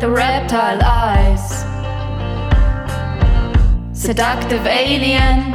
[0.00, 1.64] The reptile eyes.
[3.98, 5.54] Seductive alien,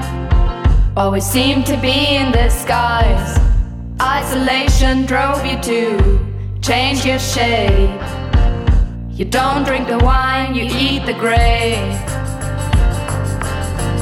[0.98, 3.40] always seem to be in disguise.
[4.02, 8.02] Isolation drove you to change your shape.
[9.12, 11.78] You don't drink the wine, you eat the grape.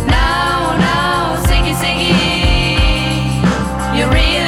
[0.07, 2.15] Now, now, Ziggy Ziggy,
[3.97, 4.38] you really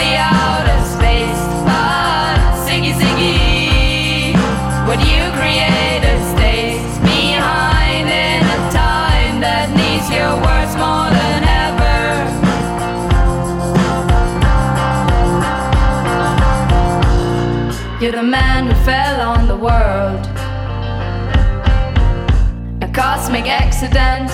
[23.82, 24.30] accident.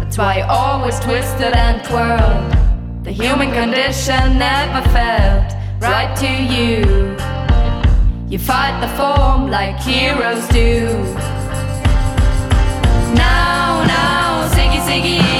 [0.00, 3.04] That's why you always twisted and twirled.
[3.04, 7.16] The human condition never felt right to you.
[8.28, 10.86] You fight the form like heroes do.
[13.14, 15.31] Now, now, Ziggy Ziggy,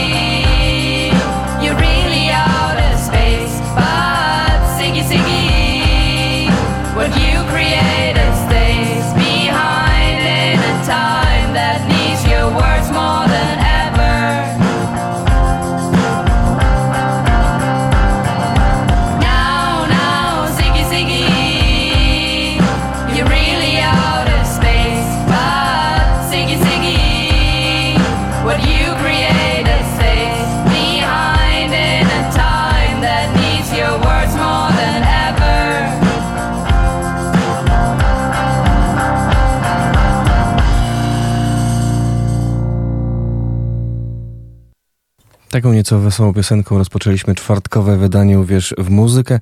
[45.53, 49.41] Taką nieco wesołą piosenką rozpoczęliśmy czwartkowe wydanie Uwierz w muzykę.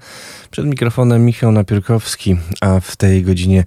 [0.51, 3.65] Przed mikrofonem Michał Napierkowski, a w tej godzinie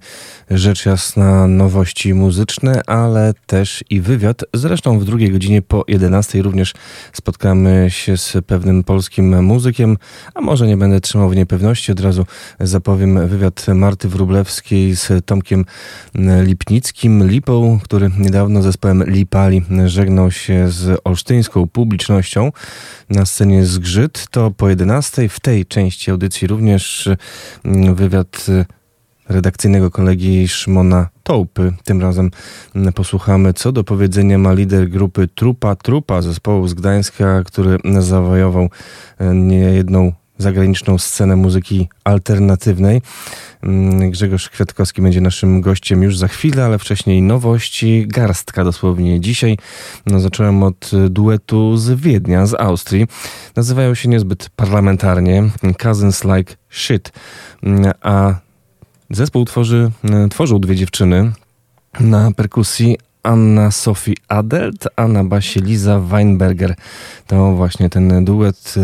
[0.50, 4.44] rzecz jasna nowości muzyczne, ale też i wywiad.
[4.54, 6.72] Zresztą w drugiej godzinie po 11 również
[7.12, 9.96] spotkamy się z pewnym polskim muzykiem,
[10.34, 12.26] a może nie będę trzymał w niepewności, od razu
[12.60, 15.64] zapowiem wywiad Marty Wrublewskiej z Tomkiem
[16.42, 22.52] Lipnickim, Lipą, który niedawno zespołem Lipali żegnał się z olsztyńską publicznością
[23.10, 24.26] na scenie Zgrzyt.
[24.30, 27.08] To po 11 w tej części audycji również
[27.94, 28.46] wywiad
[29.28, 31.72] redakcyjnego kolegi Szymona Tołpy.
[31.84, 32.30] Tym razem
[32.94, 38.68] posłuchamy, co do powiedzenia ma lider grupy Trupa Trupa, zespołu z Gdańska, który zawojował
[39.34, 43.02] niejedną zagraniczną scenę muzyki alternatywnej.
[44.10, 49.58] Grzegorz Kwiatkowski będzie naszym gościem już za chwilę, ale wcześniej nowości, garstka dosłownie dzisiaj.
[50.06, 53.06] No, zacząłem od duetu z Wiednia, z Austrii.
[53.56, 55.50] Nazywają się niezbyt parlamentarnie
[55.82, 57.12] Cousins Like Shit,
[58.02, 58.34] a
[59.10, 59.90] zespół tworzy,
[60.30, 61.32] tworzą dwie dziewczyny
[62.00, 66.74] na perkusji Anna Sophie Adelt, a na basie Liza Weinberger.
[67.26, 68.74] To właśnie ten duet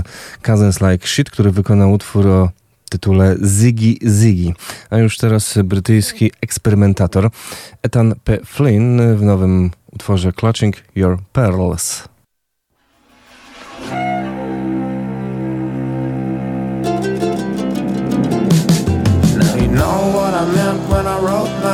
[0.42, 2.50] Cousins Like Shit, który wykonał utwór o
[2.90, 4.52] tytule Ziggy Ziggy.
[4.90, 7.30] A już teraz brytyjski eksperymentator
[7.82, 8.38] Ethan P.
[8.44, 12.09] Flynn w nowym utworze Clutching Your Pearls.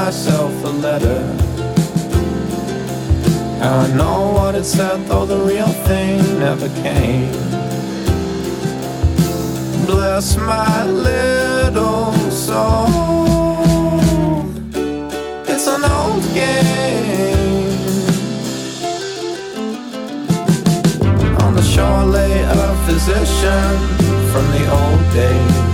[0.06, 1.20] Myself a letter.
[3.58, 7.32] Now I know what it said, though the real thing never came.
[9.84, 12.86] Bless my little soul.
[15.52, 17.66] It's an old game.
[21.42, 23.72] On the shore lay a physician
[24.30, 25.65] from the old days.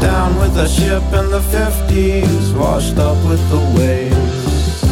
[0.00, 4.82] Down with a ship in the 50s, washed up with the waves.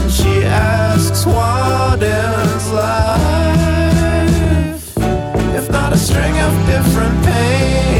[0.00, 2.94] And she asks, What is life?
[5.54, 7.93] If not a string of different pains.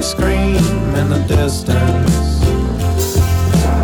[0.00, 2.42] Curdling scream in the distance.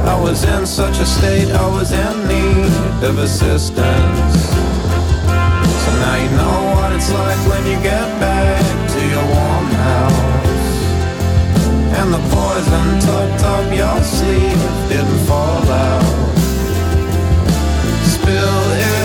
[0.04, 4.50] I was in such a state, I was in need of assistance.
[5.84, 10.22] So now you know what it's like when you get back to your warm house.
[11.98, 16.04] And the poison tucked up your sleeve didn't fall out.
[18.04, 18.95] Spill it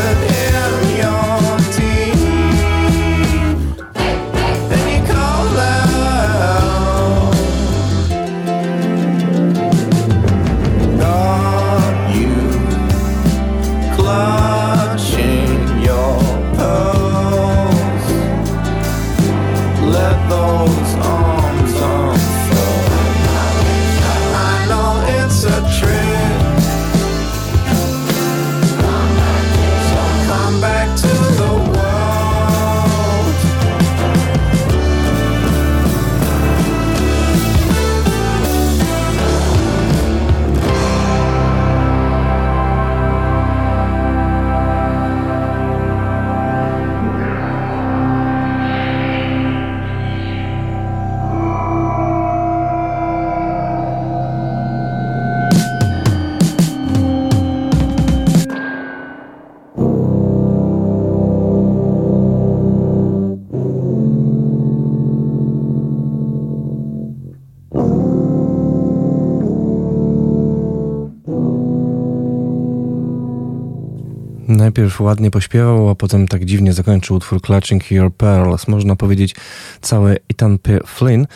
[74.62, 78.68] Najpierw ładnie pośpiewał, a potem tak dziwnie zakończył utwór Clutching Your Pearls.
[78.68, 79.36] Można powiedzieć
[79.82, 80.80] cały Ethan P.
[80.86, 81.28] Flynn,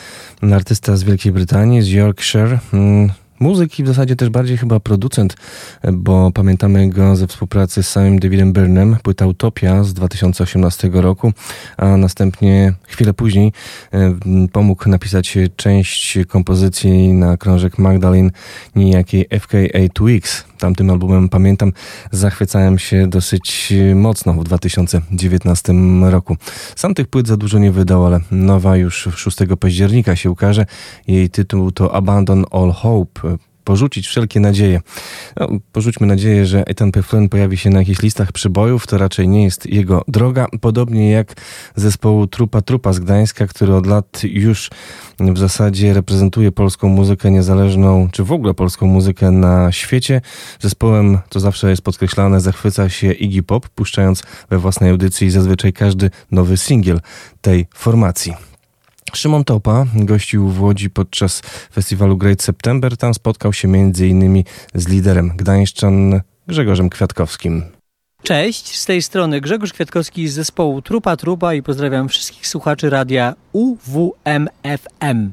[0.53, 2.59] artysta z Wielkiej Brytanii, z Yorkshire.
[2.73, 5.35] Mm, Muzyk i w zasadzie też bardziej chyba producent,
[5.93, 11.33] bo pamiętamy go ze współpracy z samym Davidem Byrnem, płyta Utopia z 2018 roku,
[11.77, 13.53] a następnie chwilę później
[13.93, 14.15] e,
[14.51, 18.29] pomógł napisać część kompozycji na krążek Magdalene
[18.75, 20.45] niejakiej FKA Twix.
[20.59, 21.71] Tamtym albumem, pamiętam,
[22.11, 26.37] zachwycałem się dosyć mocno w 2019 roku.
[26.75, 30.65] Sam tych płyt za dużo nie wydał, ale nowa już 6 października się ukaże.
[31.07, 34.81] Jej tytuł to Abandon All Hope porzucić wszelkie nadzieje.
[35.39, 37.03] No, porzućmy nadzieję, że Ethan P.
[37.03, 38.87] Flynn pojawi się na jakichś listach przybojów.
[38.87, 40.47] To raczej nie jest jego droga.
[40.61, 41.33] Podobnie jak
[41.75, 44.69] zespołu Trupa Trupa z Gdańska, który od lat już
[45.19, 50.21] w zasadzie reprezentuje polską muzykę niezależną, czy w ogóle polską muzykę na świecie.
[50.59, 56.09] Zespołem, to zawsze jest podkreślane, zachwyca się Iggy Pop, puszczając we własnej audycji zazwyczaj każdy
[56.31, 57.01] nowy singiel
[57.41, 58.54] tej formacji.
[59.15, 61.41] Szymon Topa gościł w Łodzi podczas
[61.73, 62.97] festiwalu Great September.
[62.97, 64.43] Tam spotkał się m.in.
[64.73, 67.63] z liderem Gdańszczan Grzegorzem Kwiatkowskim.
[68.23, 73.33] Cześć, z tej strony Grzegorz Kwiatkowski z zespołu Trupa Trupa i pozdrawiam wszystkich słuchaczy radia
[73.51, 75.31] UWMFM.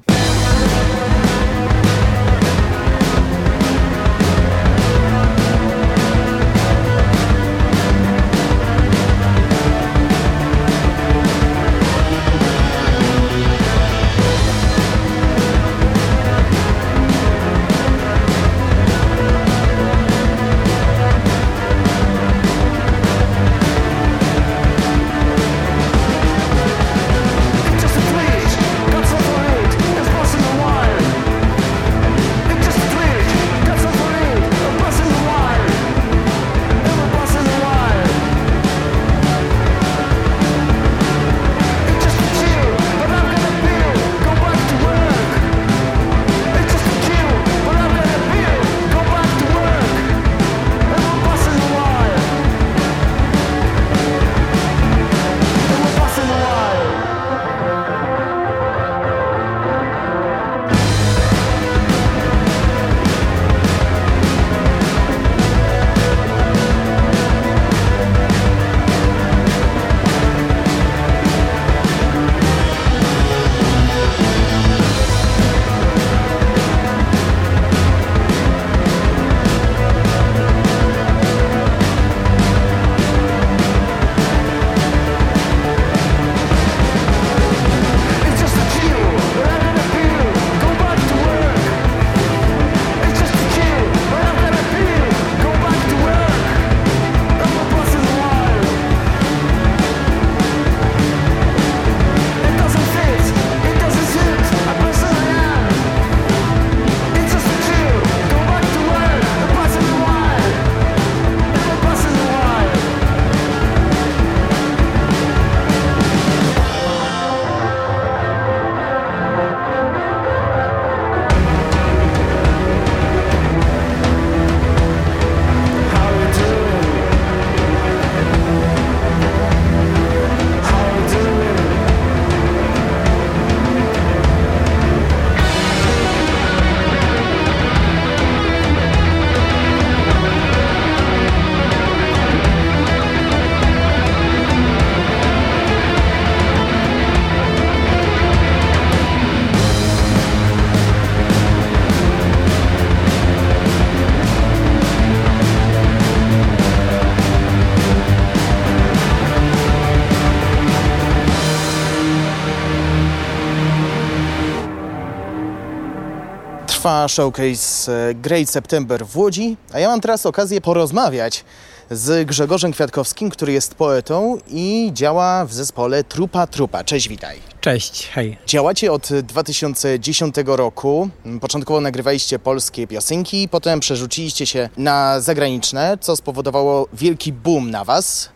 [167.08, 171.44] Showcase e, Great September w Łodzi, a ja mam teraz okazję porozmawiać
[171.90, 176.84] z Grzegorzem Kwiatkowskim, który jest poetą i działa w zespole Trupa Trupa.
[176.84, 177.38] Cześć, witaj.
[177.60, 178.38] Cześć, hej.
[178.46, 181.08] Działacie od 2010 roku.
[181.40, 188.28] Początkowo nagrywaliście polskie piosenki, potem przerzuciliście się na zagraniczne, co spowodowało wielki boom na was.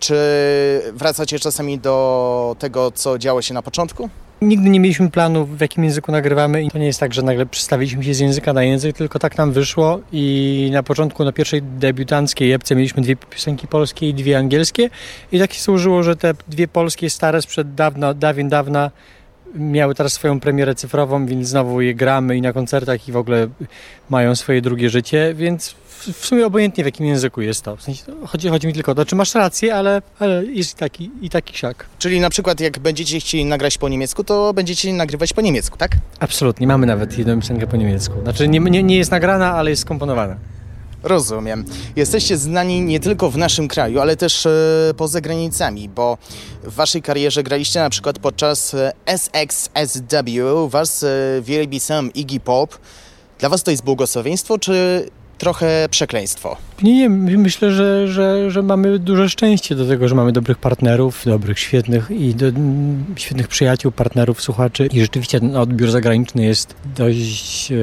[0.00, 0.16] Czy
[0.92, 4.08] wracacie czasami do tego, co działo się na początku?
[4.42, 7.46] Nigdy nie mieliśmy planu, w jakim języku nagrywamy i to nie jest tak, że nagle
[7.46, 11.62] przestawiliśmy się z języka na język, tylko tak nam wyszło i na początku, na pierwszej
[11.62, 14.90] debiutanckiej epce mieliśmy dwie piosenki polskie i dwie angielskie
[15.32, 18.90] i tak się służyło, że te dwie polskie stare sprzed dawna, dawien dawna
[19.54, 23.48] miały teraz swoją premierę cyfrową, więc znowu je gramy i na koncertach i w ogóle
[24.10, 27.76] mają swoje drugie życie, więc w, sumie obojętnie w jakim języku jest to.
[27.76, 30.76] W sensie, chodzi, chodzi mi tylko o to, czy masz rację, ale, ale jest i
[30.76, 31.86] taki, i taki siak.
[31.98, 35.90] Czyli na przykład jak będziecie chcieli nagrać po niemiecku, to będziecie nagrywać po niemiecku, tak?
[36.20, 38.14] Absolutnie, mamy nawet jedną piosenkę po niemiecku.
[38.22, 40.36] Znaczy nie, nie, nie jest nagrana, ale jest skomponowana.
[41.02, 41.64] Rozumiem.
[41.96, 44.50] Jesteście znani nie tylko w naszym kraju, ale też e,
[44.96, 46.18] poza granicami, bo
[46.62, 51.08] w waszej karierze graliście na przykład podczas e, SXSW, was e,
[51.42, 52.78] wielbi sam Iggy Pop.
[53.38, 55.06] Dla was to jest błogosławieństwo, czy
[55.38, 56.56] trochę przekleństwo?
[56.82, 61.22] Nie, nie, myślę, że, że, że mamy duże szczęście do tego, że mamy dobrych partnerów,
[61.24, 62.46] dobrych, świetnych i do,
[63.16, 67.76] świetnych przyjaciół, partnerów, słuchaczy i rzeczywiście ten odbiór zagraniczny jest dość e,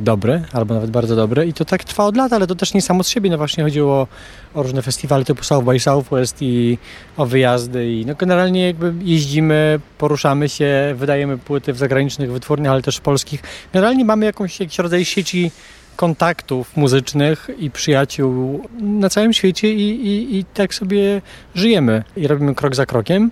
[0.00, 2.82] dobry, albo nawet bardzo dobry i to tak trwa od lat, ale to też nie
[2.82, 4.06] samo z siebie, no właśnie chodziło
[4.54, 6.78] o, różne festiwale typu South by Southwest i
[7.16, 12.82] o wyjazdy i no generalnie jakby jeździmy, poruszamy się, wydajemy płyty w zagranicznych wytwórniach, ale
[12.82, 13.42] też polskich.
[13.72, 15.50] Generalnie mamy jakąś, jakiś rodzaj sieci
[15.96, 21.22] kontaktów muzycznych i przyjaciół na całym świecie i, i, i tak sobie
[21.54, 23.30] żyjemy i robimy krok za krokiem.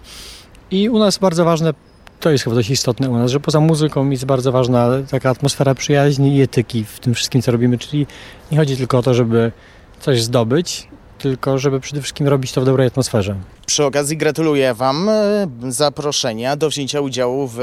[0.70, 1.74] I u nas bardzo ważne,
[2.20, 5.74] to jest chyba dość istotne u nas, że poza muzyką jest bardzo ważna taka atmosfera
[5.74, 8.06] przyjaźni i etyki w tym wszystkim, co robimy, czyli
[8.52, 9.52] nie chodzi tylko o to, żeby
[10.00, 10.88] coś zdobyć,
[11.18, 13.36] tylko żeby przede wszystkim robić to w dobrej atmosferze.
[13.72, 17.60] Przy okazji gratuluję Wam e, zaproszenia do wzięcia udziału w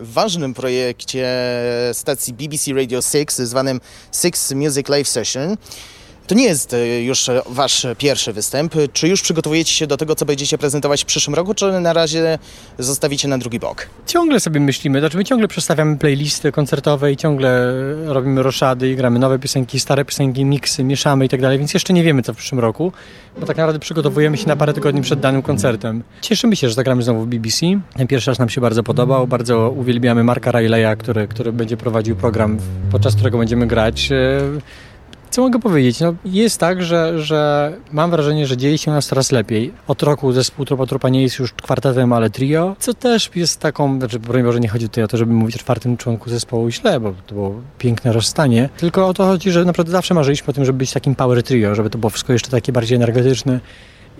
[0.00, 1.28] ważnym projekcie
[1.92, 3.80] stacji BBC Radio 6 zwanym
[4.12, 5.56] Six Music Live Session.
[6.30, 8.74] To nie jest e, już Wasz pierwszy występ.
[8.92, 12.38] Czy już przygotowujecie się do tego, co będziecie prezentować w przyszłym roku, czy na razie
[12.78, 13.86] zostawicie na drugi bok?
[14.06, 17.72] Ciągle sobie myślimy, znaczy my ciągle przestawiamy playlisty koncertowe i ciągle
[18.06, 21.92] robimy roszady i gramy nowe piosenki, stare piosenki, miksy, mieszamy i tak dalej, więc jeszcze
[21.92, 22.92] nie wiemy co w przyszłym roku,
[23.40, 26.02] bo tak naprawdę przygotowujemy się na parę tygodni przed danym koncertem.
[26.20, 27.66] Cieszymy się, że zagramy znowu w BBC.
[27.96, 32.16] Ten pierwszy raz nam się bardzo podobał, bardzo uwielbiamy Marka Rileya, który, który będzie prowadził
[32.16, 32.58] program,
[32.90, 34.08] podczas którego będziemy grać.
[35.30, 36.00] Co mogę powiedzieć?
[36.00, 39.72] No, jest tak, że, że mam wrażenie, że dzieje się u nas coraz lepiej.
[39.88, 43.98] Od roku zespół Trupa Trupa nie jest już kwartetem, ale trio, co też jest taką,
[43.98, 47.00] znaczy broń Boże nie chodzi tutaj o to, żeby mówić o czwartym członku zespołu źle,
[47.00, 50.64] bo to było piękne rozstanie, tylko o to chodzi, że naprawdę zawsze marzyliśmy o tym,
[50.64, 53.60] żeby być takim power trio, żeby to było wszystko jeszcze takie bardziej energetyczne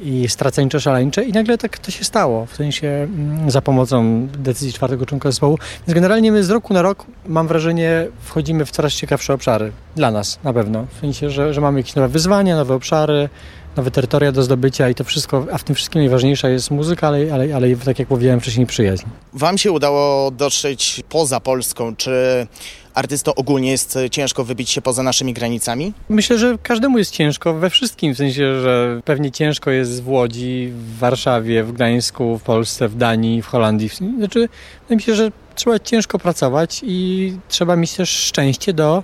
[0.02, 4.72] i straceńcze, szaleńcze i nagle tak to się stało, w sensie mm, za pomocą decyzji
[4.72, 5.58] czwartego członka zespołu.
[5.86, 9.72] Więc generalnie my z roku na rok, mam wrażenie, wchodzimy w coraz ciekawsze obszary.
[9.96, 10.86] Dla nas na pewno.
[10.96, 13.28] W sensie, że, że mamy jakieś nowe wyzwania, nowe obszary,
[13.76, 17.34] nowe terytoria do zdobycia i to wszystko, a w tym wszystkim najważniejsza jest muzyka, ale,
[17.34, 19.06] ale, ale tak jak powiedziałem wcześniej, przyjaźń.
[19.32, 21.96] Wam się udało dotrzeć poza Polską.
[21.96, 22.46] Czy
[22.94, 25.92] artystom ogólnie jest ciężko wybić się poza naszymi granicami?
[26.08, 30.72] Myślę, że każdemu jest ciężko we wszystkim, w sensie, że pewnie ciężko jest w Łodzi,
[30.74, 33.90] w Warszawie, w Gdańsku, w Polsce, w Danii, w Holandii.
[34.18, 34.48] Znaczy,
[34.90, 39.02] myślę, że trzeba ciężko pracować i trzeba mieć też szczęście do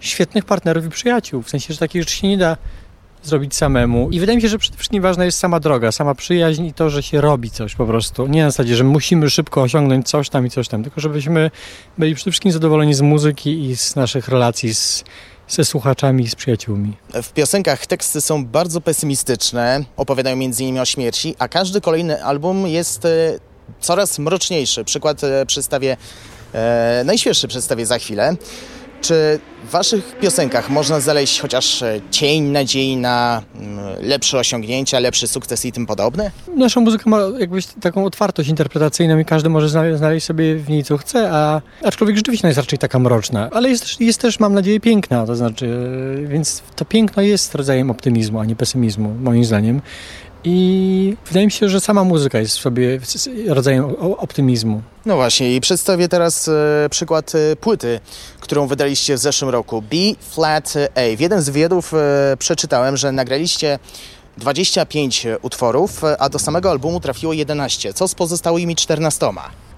[0.00, 1.42] świetnych partnerów i przyjaciół.
[1.42, 2.56] W sensie, że takich rzeczy się nie da
[3.26, 4.10] zrobić samemu.
[4.10, 6.90] I wydaje mi się, że przede wszystkim ważna jest sama droga, sama przyjaźń i to,
[6.90, 8.26] że się robi coś po prostu.
[8.26, 11.50] Nie na zasadzie, że musimy szybko osiągnąć coś tam i coś tam, tylko żebyśmy
[11.98, 15.04] byli przede wszystkim zadowoleni z muzyki i z naszych relacji z,
[15.48, 16.96] ze słuchaczami i z przyjaciółmi.
[17.22, 20.78] W piosenkach teksty są bardzo pesymistyczne, opowiadają m.in.
[20.78, 23.38] o śmierci, a każdy kolejny album jest e,
[23.80, 24.84] coraz mroczniejszy.
[24.84, 25.96] Przykład e, przedstawię,
[26.52, 28.36] e, najświeższy przedstawię za chwilę.
[29.04, 35.28] Czy w waszych piosenkach można znaleźć chociaż e, cień nadziei na mm, lepsze osiągnięcia, lepszy
[35.28, 36.30] sukces i tym podobne?
[36.56, 40.84] Nasza muzyka ma jakbyś taką otwartość interpretacyjną i każdy może znale- znaleźć sobie w niej
[40.84, 44.54] co chce, a aczkolwiek rzeczywiście jest raczej taka mroczna, ale jest, też- jest też, mam
[44.54, 45.66] nadzieję, piękna, to znaczy,
[46.24, 49.80] e, więc to piękno jest rodzajem optymizmu, a nie pesymizmu, moim zdaniem.
[50.46, 53.00] I wydaje mi się, że sama muzyka jest w sobie
[53.48, 54.82] rodzajem optymizmu.
[55.06, 58.00] No właśnie i przedstawię teraz e, przykład płyty,
[58.44, 59.82] którą wydaliście w zeszłym roku.
[59.82, 61.16] B Flat A.
[61.16, 63.78] W jeden z wywiadów e, przeczytałem, że nagraliście
[64.38, 67.92] 25 utworów, e, a do samego albumu trafiło 11.
[67.92, 69.26] Co z pozostałymi 14?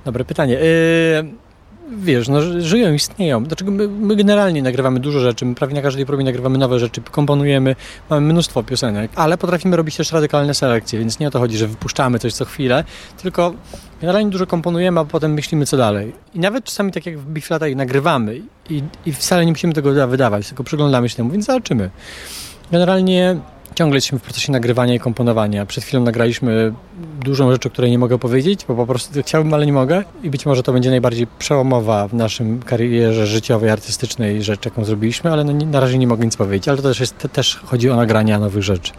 [0.04, 0.54] Dobre pytanie.
[0.54, 1.45] Yy,
[1.90, 3.44] wiesz, no, ży- żyją, istnieją.
[3.44, 7.00] Dlaczego my, my generalnie nagrywamy dużo rzeczy, my prawie na każdej próbie nagrywamy nowe rzeczy,
[7.10, 7.76] komponujemy,
[8.10, 11.66] mamy mnóstwo piosenek, ale potrafimy robić też radykalne selekcje, więc nie o to chodzi, że
[11.66, 12.84] wypuszczamy coś co chwilę,
[13.22, 13.54] tylko
[14.00, 16.12] generalnie dużo komponujemy, a potem myślimy co dalej.
[16.34, 18.40] I nawet czasami tak jak w Biflatach nagrywamy
[18.70, 21.90] i, i wcale nie musimy tego wydawać, tylko przyglądamy się temu, więc zobaczymy.
[22.72, 23.36] Generalnie
[23.76, 25.66] ciągle jesteśmy w procesie nagrywania i komponowania.
[25.66, 26.72] Przed chwilą nagraliśmy
[27.20, 30.04] dużą rzecz, o której nie mogę powiedzieć, bo po prostu chciałbym, ale nie mogę.
[30.22, 35.32] I być może to będzie najbardziej przełomowa w naszym karierze życiowej, artystycznej rzecz, jaką zrobiliśmy,
[35.32, 36.68] ale no, na razie nie mogę nic powiedzieć.
[36.68, 38.92] Ale to też, jest, też chodzi o nagrania nowych rzeczy.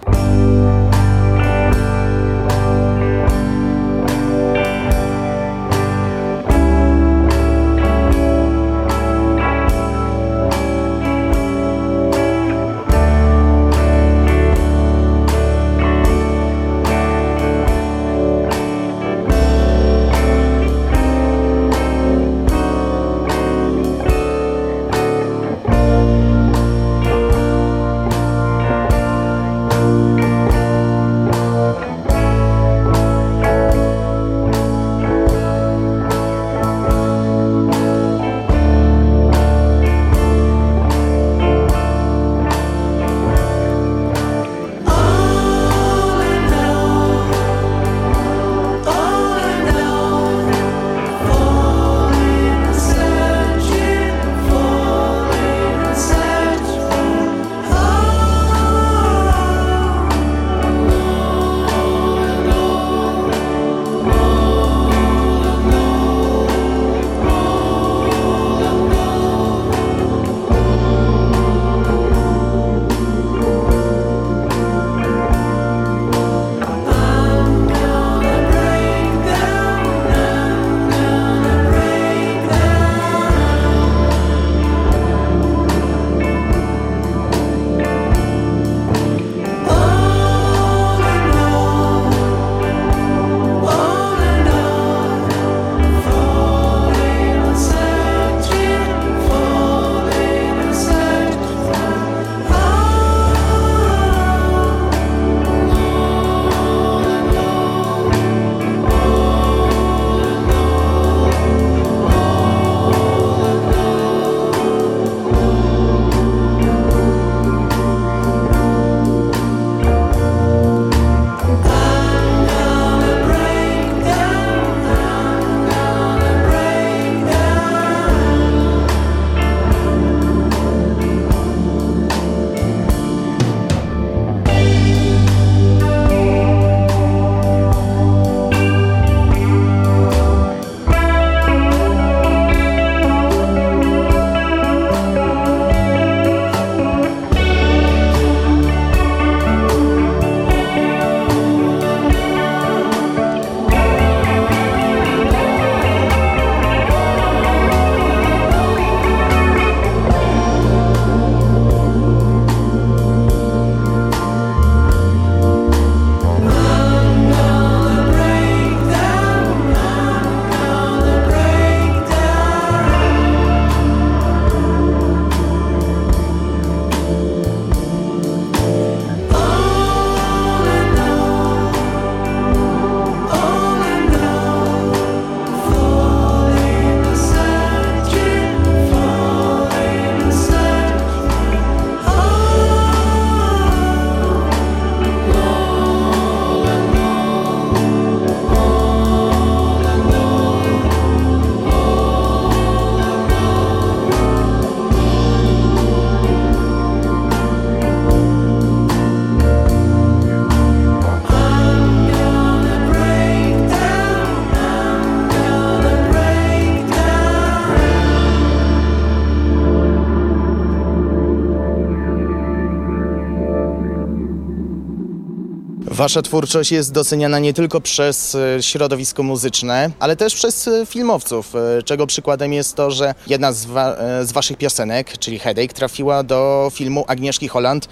[225.98, 231.54] Wasza twórczość jest doceniana nie tylko przez e, środowisko muzyczne, ale też przez e, filmowców,
[231.56, 236.24] e, czego przykładem jest to, że jedna z, wa- z waszych piosenek, czyli Headache, trafiła
[236.24, 237.88] do filmu Agnieszki Holland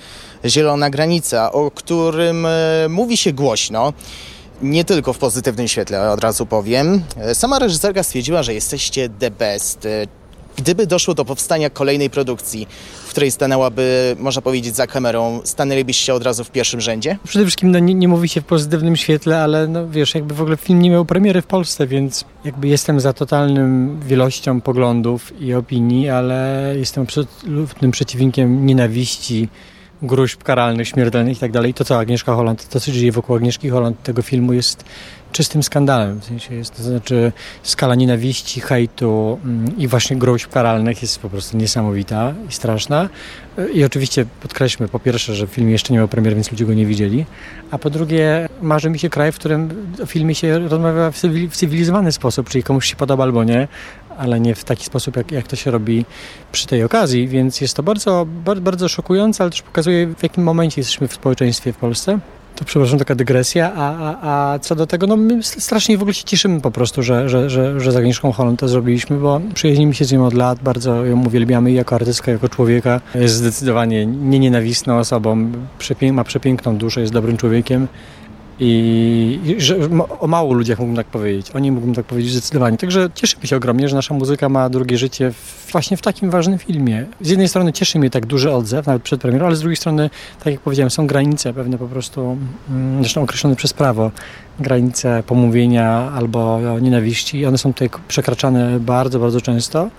[0.45, 2.47] Zielona Granica, o którym
[2.89, 3.93] mówi się głośno.
[4.61, 7.03] Nie tylko w pozytywnym świetle, od razu powiem.
[7.33, 9.87] Sama reżyserka stwierdziła, że jesteście the best.
[10.57, 12.67] Gdyby doszło do powstania kolejnej produkcji,
[13.05, 17.17] w której stanęłaby, można powiedzieć, za kamerą, stanęlibyście od razu w pierwszym rzędzie?
[17.23, 20.41] Przede wszystkim no, nie, nie mówi się w pozytywnym świetle, ale no, wiesz, jakby w
[20.41, 25.53] ogóle film nie miał premiery w Polsce, więc jakby jestem za totalnym wielością poglądów i
[25.53, 29.49] opinii, ale jestem absolutnym przeciwnikiem nienawiści,
[30.05, 31.73] gruźb karalnych, śmiertelnych i tak dalej.
[31.73, 34.85] To co Agnieszka Holland, to co dzieje wokół Agnieszki Holland tego filmu jest
[35.35, 36.19] czystym skandalem.
[36.19, 37.31] W sensie jest, to znaczy
[37.63, 43.09] skala nienawiści, hejtu mm, i właśnie gruźb karalnych jest po prostu niesamowita i straszna.
[43.73, 46.85] I oczywiście podkreślmy po pierwsze, że film jeszcze nie miał premier, więc ludzie go nie
[46.85, 47.25] widzieli,
[47.71, 49.69] a po drugie marzy mi się kraj, w którym
[50.03, 51.11] o filmie się rozmawia
[51.49, 53.67] w cywilizowany sposób, czyli komuś się podoba albo nie,
[54.17, 56.05] ale nie w taki sposób, jak, jak to się robi
[56.51, 60.43] przy tej okazji, więc jest to bardzo, bardzo, bardzo szokujące, ale też pokazuje, w jakim
[60.43, 62.19] momencie jesteśmy w społeczeństwie w Polsce.
[62.55, 66.13] To przepraszam, taka dygresja, a, a, a co do tego, no my strasznie w ogóle
[66.13, 69.93] się cieszymy po prostu, że, że, że, że z Agnieszką Holland to zrobiliśmy, bo przyjaźnimy
[69.93, 73.01] się z nią od lat, bardzo ją uwielbiamy i jako artystka, jako człowieka.
[73.15, 77.87] Jest zdecydowanie nie nienawistną osobą, przepię- ma przepiękną duszę, jest dobrym człowiekiem
[78.59, 79.77] i że
[80.19, 81.51] o mało ludziach mógłbym tak powiedzieć.
[81.51, 82.77] O niej mógłbym tak powiedzieć zdecydowanie.
[82.77, 86.59] Także cieszymy się ogromnie, że nasza muzyka ma drugie życie w, właśnie w takim ważnym
[86.59, 87.05] filmie.
[87.21, 90.09] Z jednej strony cieszy mnie tak duży odzew, nawet przed premierą, ale z drugiej strony,
[90.43, 92.37] tak jak powiedziałem, są granice pewne po prostu,
[92.69, 94.11] mm, zresztą określone przez prawo,
[94.59, 99.89] granice pomówienia albo nienawiści one są tutaj przekraczane bardzo, bardzo często,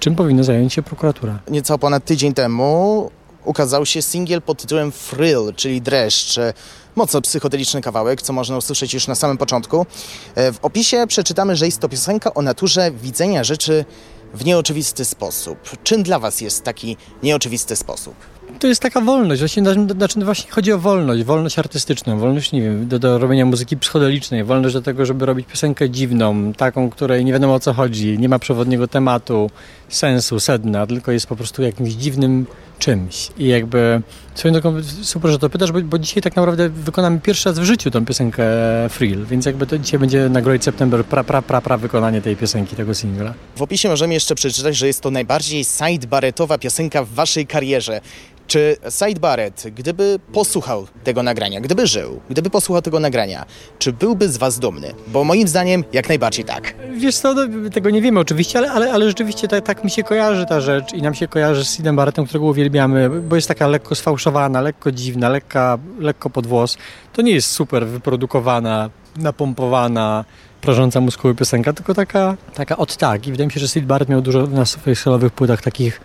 [0.00, 1.38] czym powinna zająć się prokuratura.
[1.50, 3.10] Nieco ponad tydzień temu
[3.46, 6.38] ukazał się singiel pod tytułem Thrill, czyli dreszcz.
[6.96, 9.86] Mocno psychodeliczny kawałek, co można usłyszeć już na samym początku.
[10.34, 13.84] E, W opisie przeczytamy, że jest to piosenka o naturze widzenia rzeczy
[14.34, 15.58] w nieoczywisty sposób.
[15.84, 18.14] Czym dla Was jest taki nieoczywisty sposób?
[18.58, 19.62] To jest taka wolność, właśnie,
[19.96, 24.44] znaczy właśnie chodzi o wolność, wolność artystyczną, wolność, nie wiem, do, do robienia muzyki psychodelicznej,
[24.44, 28.28] wolność do tego, żeby robić piosenkę dziwną, taką, której nie wiadomo o co chodzi, nie
[28.28, 29.50] ma przewodniego tematu,
[29.88, 32.46] sensu, sedna, tylko jest po prostu jakimś dziwnym
[32.78, 33.28] czymś.
[33.38, 34.02] I jakby
[34.34, 37.64] swoją drogą super, że to pytasz, bo, bo dzisiaj tak naprawdę wykonamy pierwszy raz w
[37.64, 38.44] życiu tą piosenkę
[38.88, 42.36] Frill, więc jakby to dzisiaj będzie na Great September pra, pra, pra, pra wykonanie tej
[42.36, 43.34] piosenki, tego singla.
[43.56, 48.00] W opisie możemy jeszcze przeczytać, że jest to najbardziej Side Barrettowa piosenka w Waszej karierze.
[48.46, 53.46] Czy Side Barrett, gdyby posłuchał tego nagrania, gdyby żył, gdyby posłuchał tego nagrania,
[53.78, 54.94] czy byłby z Was dumny?
[55.06, 56.74] Bo moim zdaniem jak najbardziej tak.
[56.96, 60.02] Wiesz co, no, tego nie wiemy oczywiście, ale, ale, ale rzeczywiście tak, tak mi się
[60.02, 63.66] kojarzy ta rzecz i nam się kojarzy z Sidem Barrettem, którego uwielbiamy, bo jest taka
[63.66, 66.76] lekko sfałszowana, lekko dziwna, lekka, lekko pod włos.
[67.12, 70.24] To nie jest super wyprodukowana, napompowana,
[70.60, 73.26] prożąca muskuły piosenka, tylko taka, taka od tak.
[73.26, 76.00] I wydaje mi się, że Sid Barrett miał dużo na swoich solowych płytach takich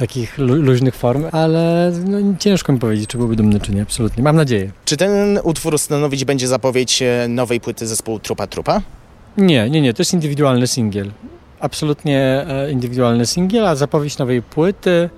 [0.00, 4.22] takich lu- luźnych form, ale no, ciężko mi powiedzieć, czy byłby dumny, czy nie, absolutnie.
[4.22, 4.70] Mam nadzieję.
[4.84, 8.80] Czy ten utwór stanowić będzie zapowiedź e, nowej płyty zespołu Trupa Trupa?
[9.36, 11.10] Nie, nie, nie, to jest indywidualny singiel.
[11.60, 15.10] Absolutnie e, indywidualny singiel, a zapowiedź nowej płyty.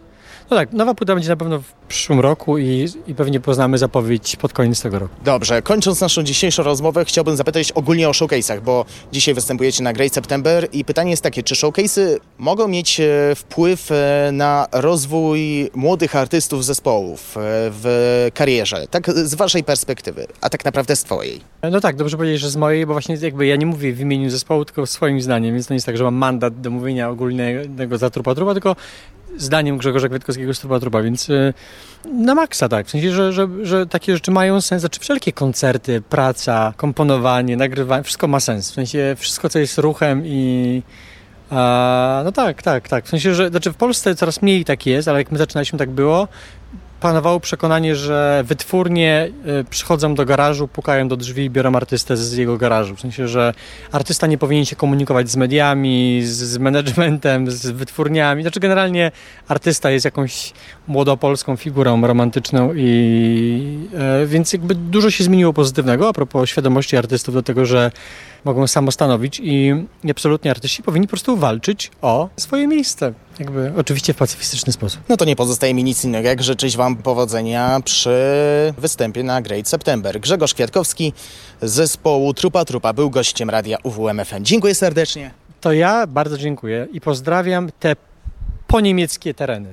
[0.50, 4.37] No tak, nowa płyta będzie na pewno w przyszłym roku i, i pewnie poznamy zapowiedź
[4.37, 5.14] pod koniec tego roku.
[5.24, 10.14] Dobrze, kończąc naszą dzisiejszą rozmowę, chciałbym zapytać ogólnie o showcase'ach, bo dzisiaj występujecie na Great
[10.14, 16.16] September i pytanie jest takie, czy showcase'y mogą mieć e, wpływ e, na rozwój młodych
[16.16, 21.40] artystów zespołów e, w karierze, tak z waszej perspektywy, a tak naprawdę z twojej?
[21.70, 24.31] No tak, dobrze powiedzieć, że z mojej, bo właśnie jakby ja nie mówię w imieniu
[24.31, 27.98] zespołu, tylko swoim zdaniem, więc to nie jest tak, że mam mandat do mówienia ogólnego
[27.98, 28.76] za trupa trupa, tylko
[29.37, 31.55] zdaniem Grzegorza Kwiatkowskiego z trupa więc y,
[32.05, 36.01] na maksa tak, w sensie, że, że, że takie rzeczy mają sens, znaczy wszelkie koncerty,
[36.01, 40.83] praca, komponowanie, nagrywanie, wszystko ma sens, w sensie wszystko, co jest ruchem i
[42.25, 45.18] no tak, tak, tak, w sensie, że znaczy w Polsce coraz mniej tak jest, ale
[45.18, 46.29] jak my zaczynaliśmy tak było,
[47.03, 52.33] panowało przekonanie, że wytwórnie y, przychodzą do garażu, pukają do drzwi i biorą artystę z
[52.33, 52.97] jego garażu.
[52.97, 53.55] W sensie, że
[53.93, 58.43] artysta nie powinien się komunikować z mediami, z, managementem, z wytwórniami.
[58.43, 59.11] Znaczy generalnie
[59.49, 60.53] artysta jest jakąś
[60.88, 67.35] młodopolską figurą romantyczną i e, więc jakby dużo się zmieniło pozytywnego a propos świadomości artystów
[67.35, 67.91] do tego, że
[68.44, 69.74] mogą samostanowić i
[70.11, 73.12] absolutnie artyści powinni po prostu walczyć o swoje miejsce.
[73.38, 75.00] Jakby oczywiście w pacyfistyczny sposób.
[75.09, 78.14] No to nie pozostaje mi nic innego, jak życzyć wam powodzenia przy
[78.78, 80.20] występie na Great September.
[80.20, 81.12] Grzegorz Kwiatkowski
[81.62, 84.44] z zespołu Trupa Trupa był gościem radia UWMFM.
[84.44, 85.31] Dziękuję serdecznie.
[85.61, 87.96] To ja bardzo dziękuję i pozdrawiam te
[88.66, 89.68] poniemieckie tereny.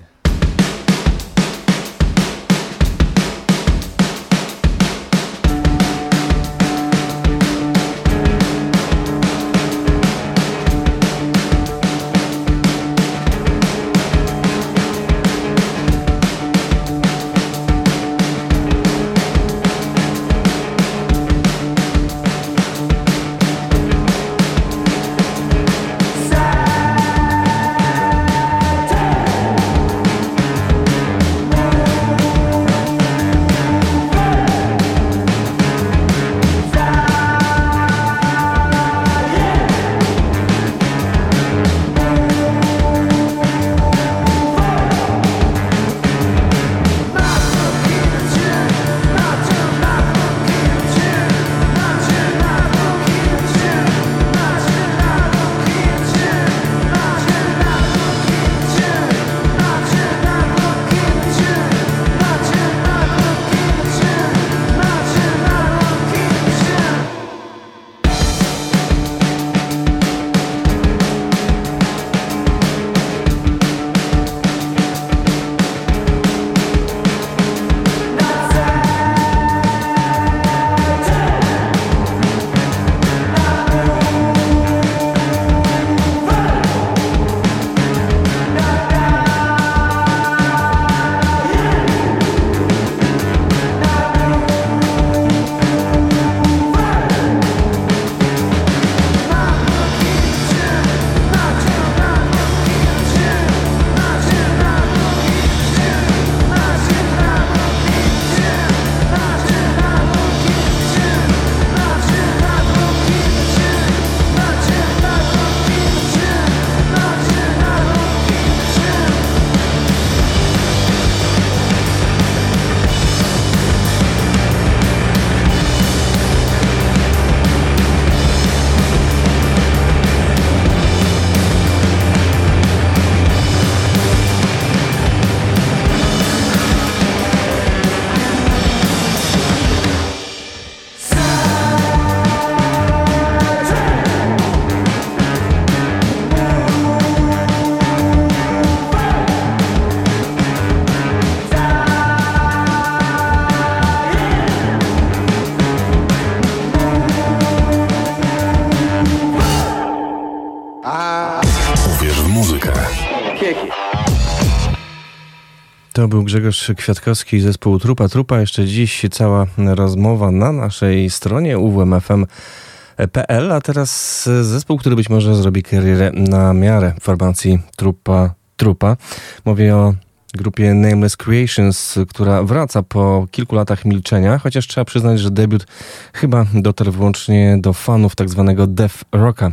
[166.10, 168.39] Był Grzegorz Kwiatkowski, zespół Trupa Trupa.
[168.39, 175.63] Jeszcze dziś cała rozmowa na naszej stronie uwmfm.pl, a teraz zespół, który być może zrobi
[175.63, 178.98] karierę na miarę formacji Trupa Trupa.
[179.45, 179.93] Mówię o
[180.34, 185.65] grupie Nameless Creations, która wraca po kilku latach milczenia, chociaż trzeba przyznać, że debiut
[186.13, 189.52] chyba dotarł wyłącznie do fanów tak zwanego death rocka.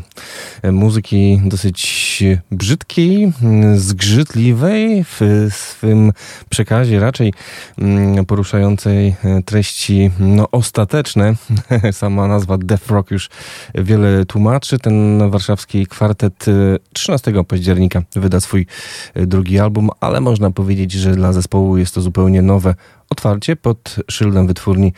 [0.73, 3.33] Muzyki dosyć brzydkiej,
[3.75, 6.13] zgrzytliwej w swym
[6.49, 7.33] przekazie, raczej
[7.79, 11.35] mm, poruszającej treści no, ostateczne.
[11.93, 13.31] Sama nazwa death rock już
[13.75, 14.79] wiele tłumaczy.
[14.79, 16.45] Ten warszawski kwartet
[16.93, 18.67] 13 października wyda swój
[19.15, 22.75] drugi album, ale można powiedzieć, powiedzieć, że dla zespołu jest to zupełnie nowe
[23.11, 24.93] otwarcie pod szyldem wytwórni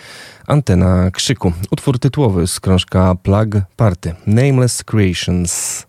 [0.47, 1.53] Antena Krzyku.
[1.71, 5.88] Utwór tytułowy z krążka Plug Party Nameless Creations.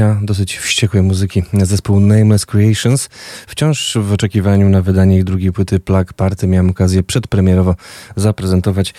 [0.00, 1.42] Porcja dosyć wściekłej muzyki.
[1.52, 3.08] Zespół Nameless Creations.
[3.46, 7.74] Wciąż w oczekiwaniu na wydanie ich drugiej płyty Plug Party miałem okazję przedpremierowo
[8.16, 8.94] zaprezentować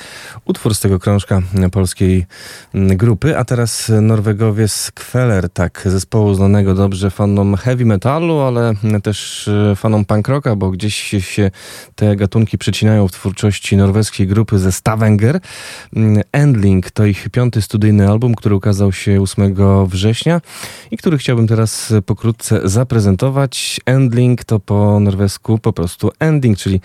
[0.52, 2.26] utwór z tego krążka polskiej
[2.74, 3.38] grupy.
[3.38, 8.74] A teraz Norwegowie z Kveler, tak, zespołu znanego dobrze fanom heavy metalu, ale
[9.04, 11.52] też e, fanom punk rocka, bo gdzieś się
[11.96, 15.40] te gatunki przecinają w twórczości norweskiej grupy ze Stavanger.
[16.32, 19.56] Endling to ich piąty studyjny album, który ukazał się 8
[19.88, 20.42] września
[20.92, 23.80] i który chciałbym teraz pokrótce zaprezentować.
[23.86, 26.82] Endling to po norwesku po prostu ending, czyli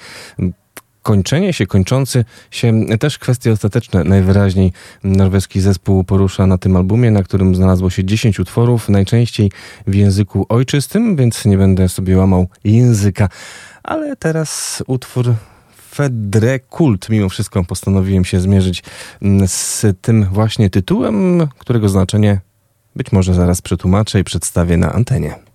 [1.06, 4.72] kończenie się, kończący się, też kwestie ostateczne najwyraźniej
[5.04, 9.50] norweski zespół porusza na tym albumie, na którym znalazło się 10 utworów, najczęściej
[9.86, 13.28] w języku ojczystym, więc nie będę sobie łamał języka.
[13.82, 15.34] Ale teraz utwór
[15.94, 17.08] Fedre Kult.
[17.08, 18.82] Mimo wszystko postanowiłem się zmierzyć
[19.46, 22.40] z tym właśnie tytułem, którego znaczenie
[22.96, 25.45] być może zaraz przetłumaczę i przedstawię na antenie.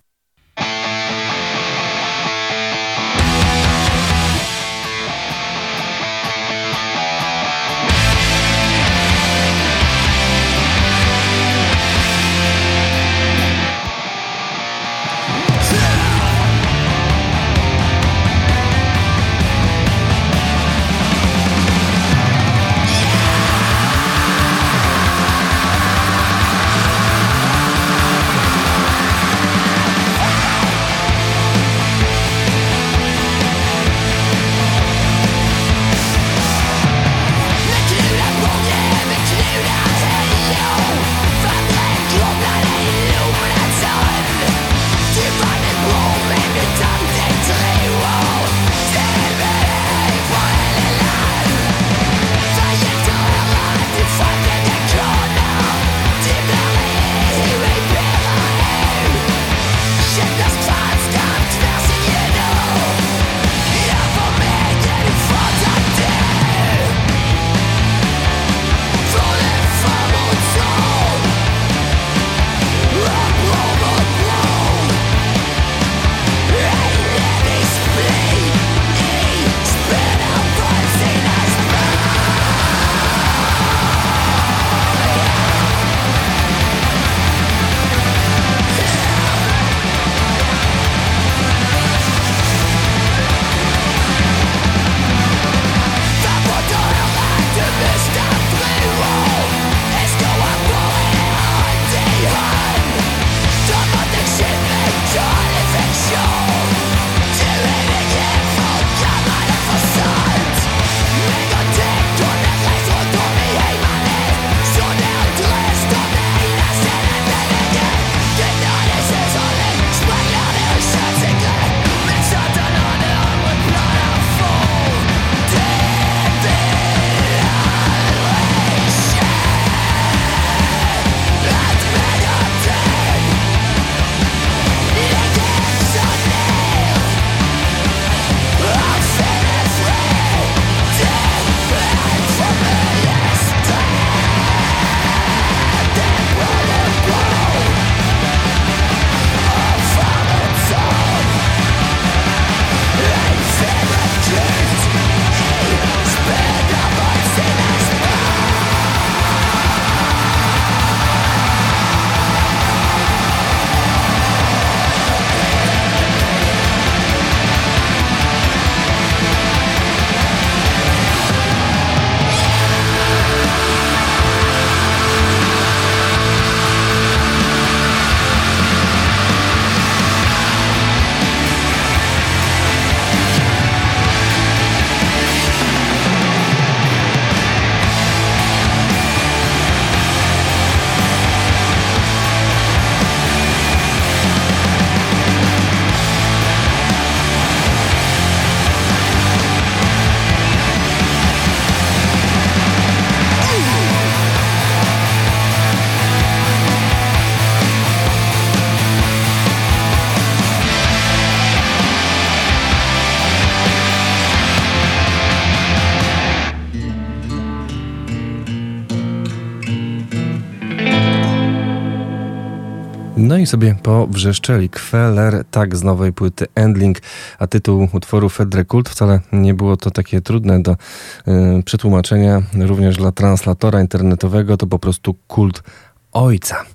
[223.41, 226.97] I sobie powrzeszczeli Kweller, tak z nowej płyty Endling,
[227.39, 232.97] a tytuł utworu Fedre Kult wcale nie było to takie trudne do y, przetłumaczenia, również
[232.97, 235.63] dla translatora internetowego to po prostu kult
[236.11, 236.65] ojca.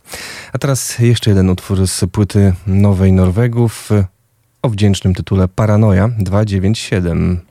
[0.52, 3.90] A teraz jeszcze jeden utwór z płyty Nowej Norwegów
[4.62, 7.45] o wdzięcznym tytule Paranoja 297.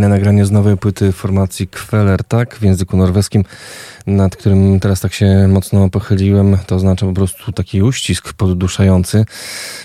[0.00, 3.44] Kolejne nagranie z nowej płyty formacji Kweler, tak, w języku norweskim,
[4.06, 6.58] nad którym teraz tak się mocno pochyliłem.
[6.66, 9.24] To oznacza po prostu taki uścisk podduszający.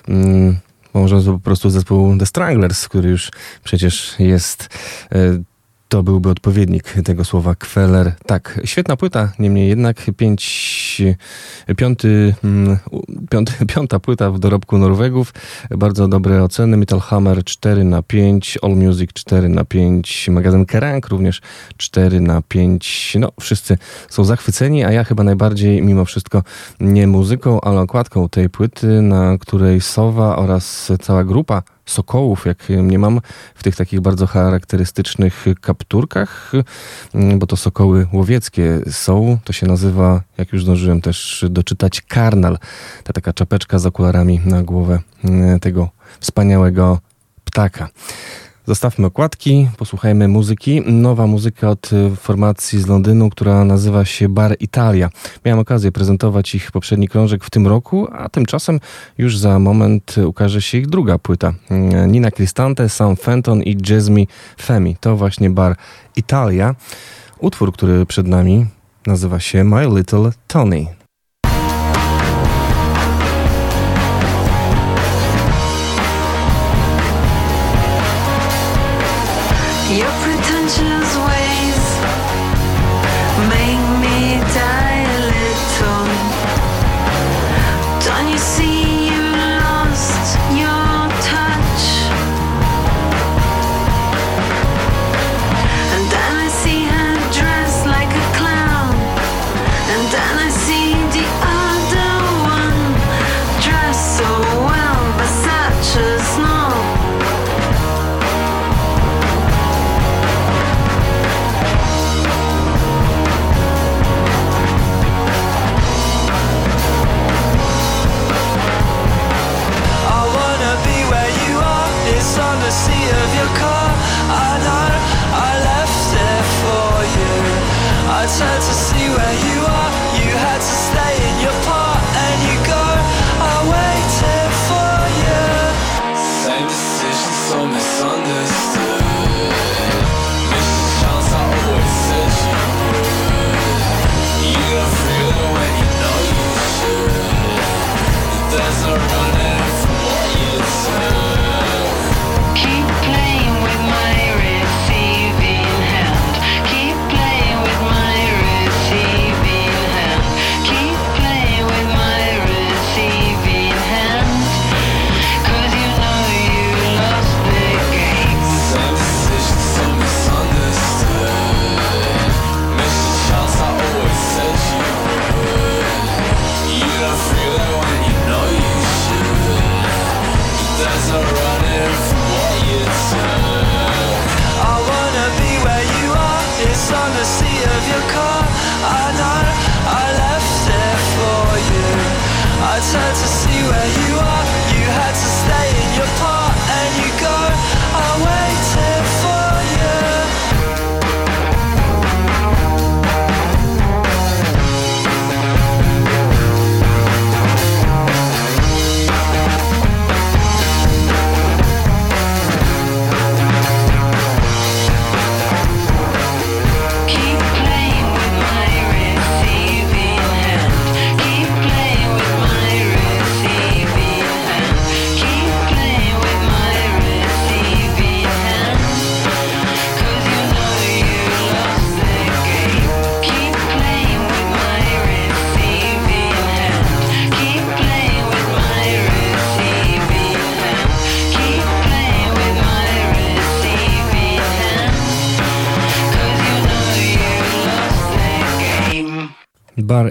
[0.08, 0.58] Hmm,
[0.94, 3.32] może to po prostu zespół The Stranglers, który już
[3.64, 4.70] przecież jest
[5.16, 5.44] y,
[5.90, 8.12] to byłby odpowiednik tego słowa kweler.
[8.26, 11.02] Tak, świetna płyta, niemniej jednak pięć,
[11.78, 12.78] piąty, mm,
[13.30, 15.34] piąty, piąta płyta w dorobku Norwegów.
[15.72, 16.78] Bardzo dobre oceny.
[16.78, 21.42] Metal Hammer 4 na 5, All Music 4 na 5, magazyn Kerrang również
[21.78, 23.14] 4 na 5.
[23.20, 23.78] No, wszyscy
[24.10, 26.44] są zachwyceni, a ja chyba najbardziej mimo wszystko
[26.80, 33.00] nie muzyką, ale okładką tej płyty, na której Sowa oraz cała grupa sokołów, jak nie
[33.00, 33.22] mam,
[33.56, 36.52] w tych takich bardzo charakterystycznych kapturkach,
[37.14, 39.38] mm, bo to sokoły łowieckie są.
[39.44, 42.58] To się nazywa, jak już zdążyłem też doczytać, karnal.
[43.04, 47.00] Ta taka czapeczka z okularami na głowę mm, tego wspaniałego
[47.46, 47.90] ptaka.
[48.68, 50.82] Zostawmy okładki, posłuchajmy muzyki.
[50.86, 55.10] Nowa muzyka od y, formacji z Londynu, która nazywa się Bar Italia.
[55.46, 58.80] Miałem okazję prezentować ich poprzedni krążek w tym roku, a tymczasem
[59.18, 61.54] już za moment ukaże się ich druga płyta.
[62.04, 64.28] Y, Nina Cristante, Sam Fenton i Jasmine
[64.62, 64.96] Femi.
[65.00, 65.76] To właśnie Bar
[66.16, 66.76] Italia.
[67.40, 68.66] Utwór, który przed nami
[69.08, 71.05] nazywa się My Little Tony.
[79.88, 80.25] Your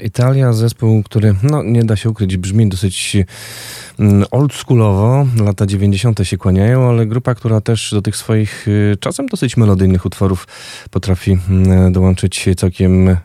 [0.04, 3.16] Italia, zespół, który, no nie da się ukryć, brzmi dosyć
[3.98, 6.20] mm, oldschoolowo, lata 90.
[6.22, 10.46] się kłaniają, ale grupa, która też do tych swoich y, czasem dosyć melodyjnych utworów
[10.90, 13.16] potrafi mm, dołączyć całkiem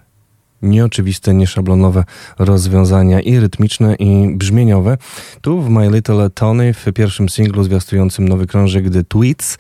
[0.62, 2.04] nieoczywiste, nieszablonowe
[2.40, 4.98] rozwiązania i rytmiczne, i brzmieniowe.
[5.42, 9.58] Tu w My Little Tony, w pierwszym singlu zwiastującym nowy krążek The Tweets,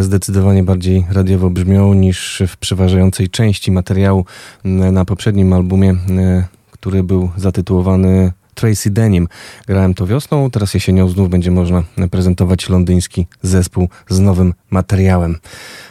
[0.00, 4.24] zdecydowanie bardziej radiowo brzmią niż w przeważającej części materiału
[4.64, 9.28] na poprzednim albumie, e, który był zatytułowany Tracy Denim.
[9.66, 15.38] Grałem to wiosną, teraz jesienią znów będzie można prezentować londyński zespół z nowym materiałem.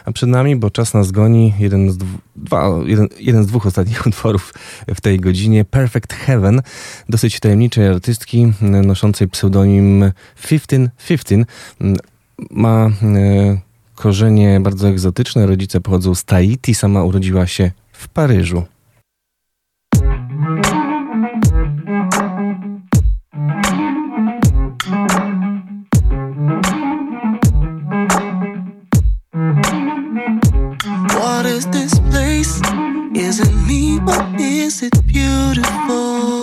[0.04, 1.98] A przed nami, bo czas nas goni, jeden z,
[2.36, 4.54] dwa, jeden, jeden z dwóch ostatnich utworów
[4.94, 6.62] w tej godzinie, Perfect Heaven,
[7.08, 10.12] dosyć tajemniczej artystki noszącej pseudonim
[10.42, 11.44] 1515.
[12.50, 12.90] Ma e,
[13.94, 18.64] korzenie bardzo egzotyczne, rodzice pochodzą z Tahiti, sama urodziła się w Paryżu.
[33.38, 36.40] Is it me or is it beautiful?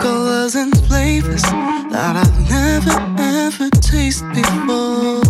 [0.00, 5.20] Colors and flavors that I've never ever tasted before.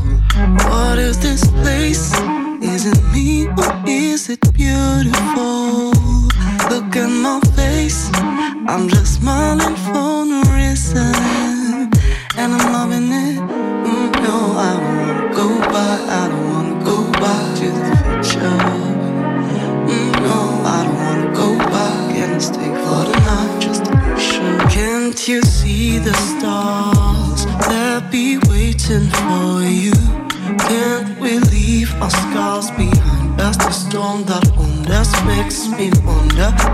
[0.70, 2.14] What is this place?
[2.62, 5.91] Is it me or is it beautiful?
[6.70, 8.09] Look at my face,
[8.68, 11.12] I'm just smiling for no reason,
[12.39, 13.41] and I'm loving it.
[13.41, 16.01] Mm, no, I don't go back.
[16.09, 16.45] I don't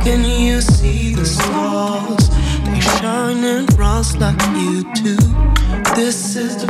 [0.04, 2.28] Can you see the stars?
[2.66, 5.16] They shine and rise like you do.
[5.94, 6.61] This is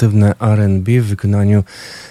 [0.00, 1.64] Alternatywne R&B w wykonaniu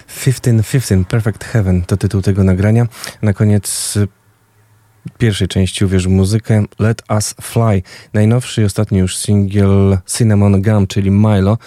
[0.06, 2.86] 1515 Perfect Heaven to tytuł tego nagrania.
[3.22, 3.98] Na koniec
[5.18, 7.82] pierwszej części uwierz w muzykę Let Us Fly.
[8.12, 11.58] Najnowszy i ostatni już singiel Cinnamon Gum, czyli Milo,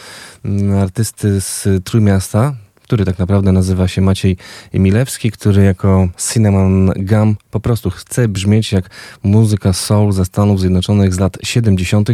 [0.46, 4.38] mm, artysty z Trójmiasta, który tak naprawdę nazywa się Maciej
[4.74, 8.90] Milewski, który jako Cinnamon Gum po prostu chce brzmieć jak
[9.24, 12.10] muzyka soul ze Stanów Zjednoczonych z lat 70.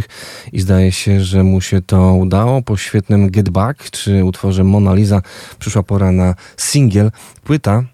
[0.52, 2.62] i zdaje się, że mu się to udało.
[2.62, 5.22] Po świetnym Get Back czy utworze Mona Lisa
[5.58, 7.10] przyszła pora na singiel.
[7.44, 7.84] Płyta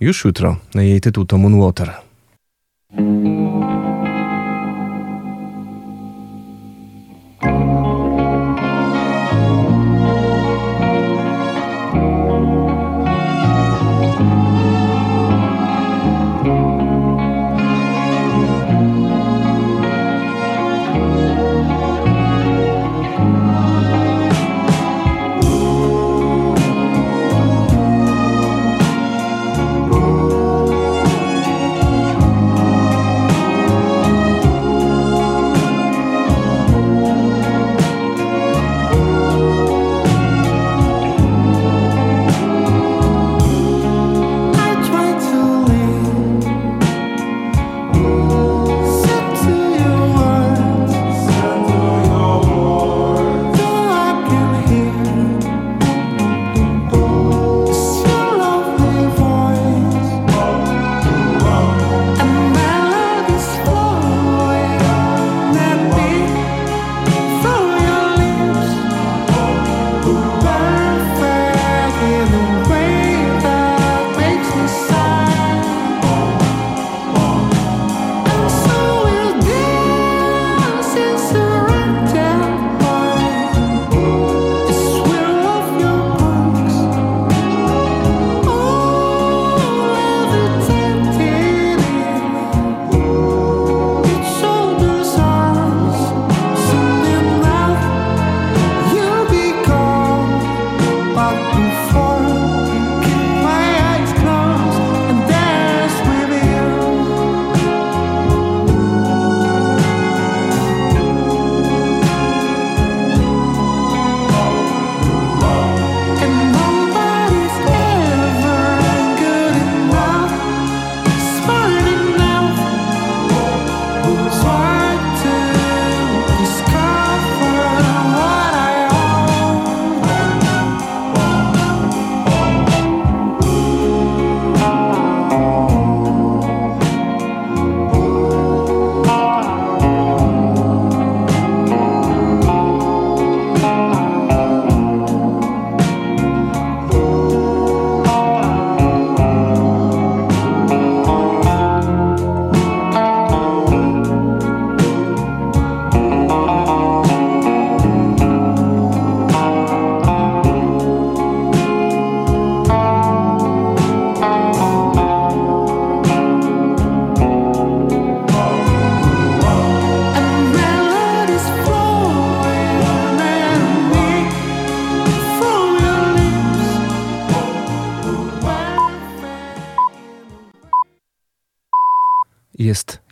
[0.00, 0.56] już jutro.
[0.74, 1.92] Jej tytuł to Moonwater.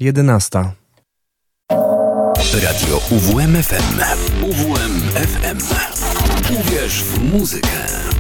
[0.01, 0.72] 11.
[2.62, 4.01] Radio UWMFM.
[4.42, 5.59] UWMFM.
[6.61, 7.68] Uwierz w muzykę.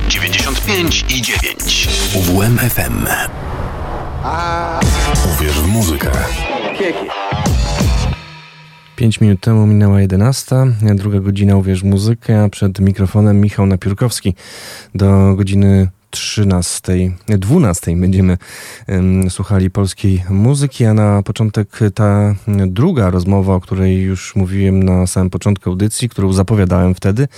[0.08, 1.88] 95 i 9.
[2.14, 3.06] UWMFM.
[5.34, 6.10] Uwierz w muzykę.
[8.96, 10.56] 5 minut temu minęła 11,
[10.94, 14.34] druga godzina Uwierz w muzykę, a przed mikrofonem Michał Napiórkowski.
[14.94, 16.92] Do godziny 13,
[17.28, 18.38] 12 będziemy em,
[19.28, 22.34] słuchali polskiej muzyki, a na początek ta
[22.66, 27.28] druga rozmowa, o której już mówiłem na samym początku audycji, którą zapowiadałem wtedy.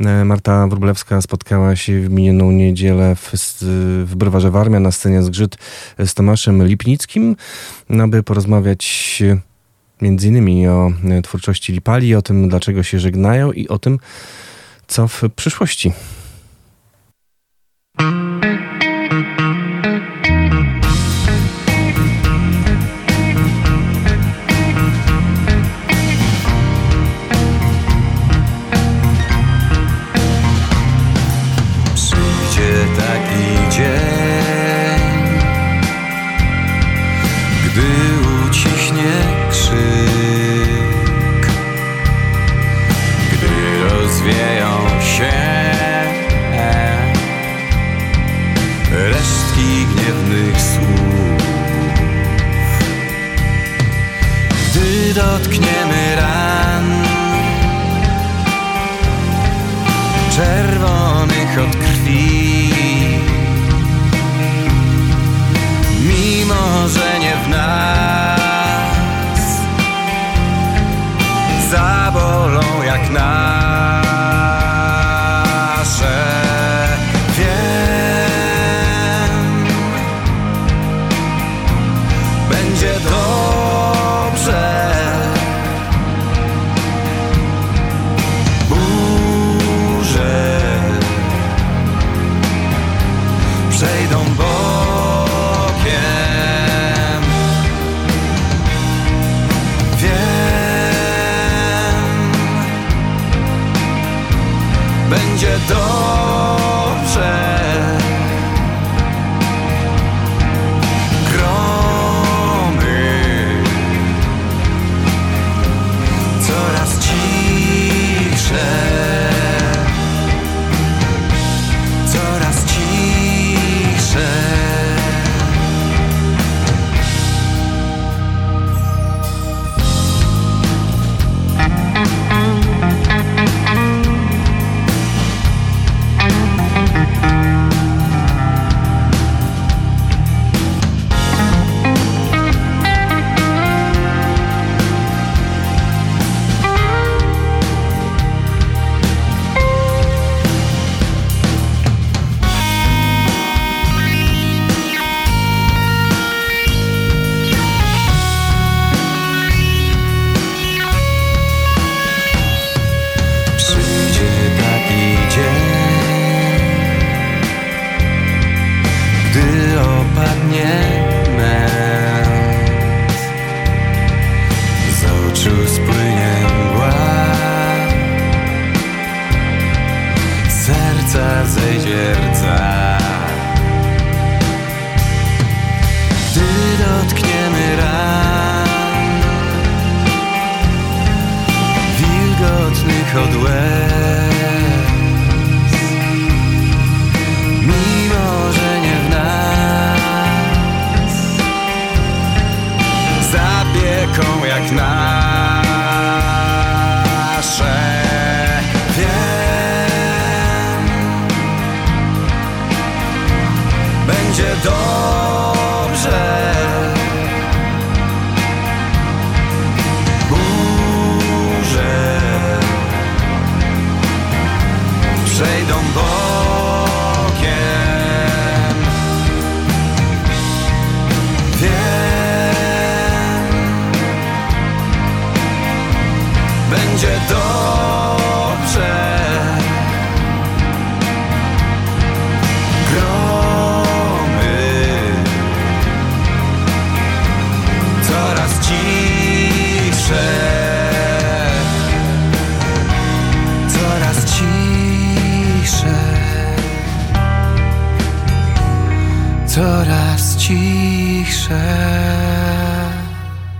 [0.00, 3.32] E, Marta Wróblewska spotkała się w minioną niedzielę w,
[4.04, 5.56] w Browarze Warmia na scenie Zgrzyt
[6.06, 7.36] z Tomaszem Lipnickim,
[8.02, 9.22] aby porozmawiać
[10.02, 13.98] między innymi o e, twórczości Lipali, o tym, dlaczego się żegnają i o tym,
[14.86, 15.92] co w przyszłości.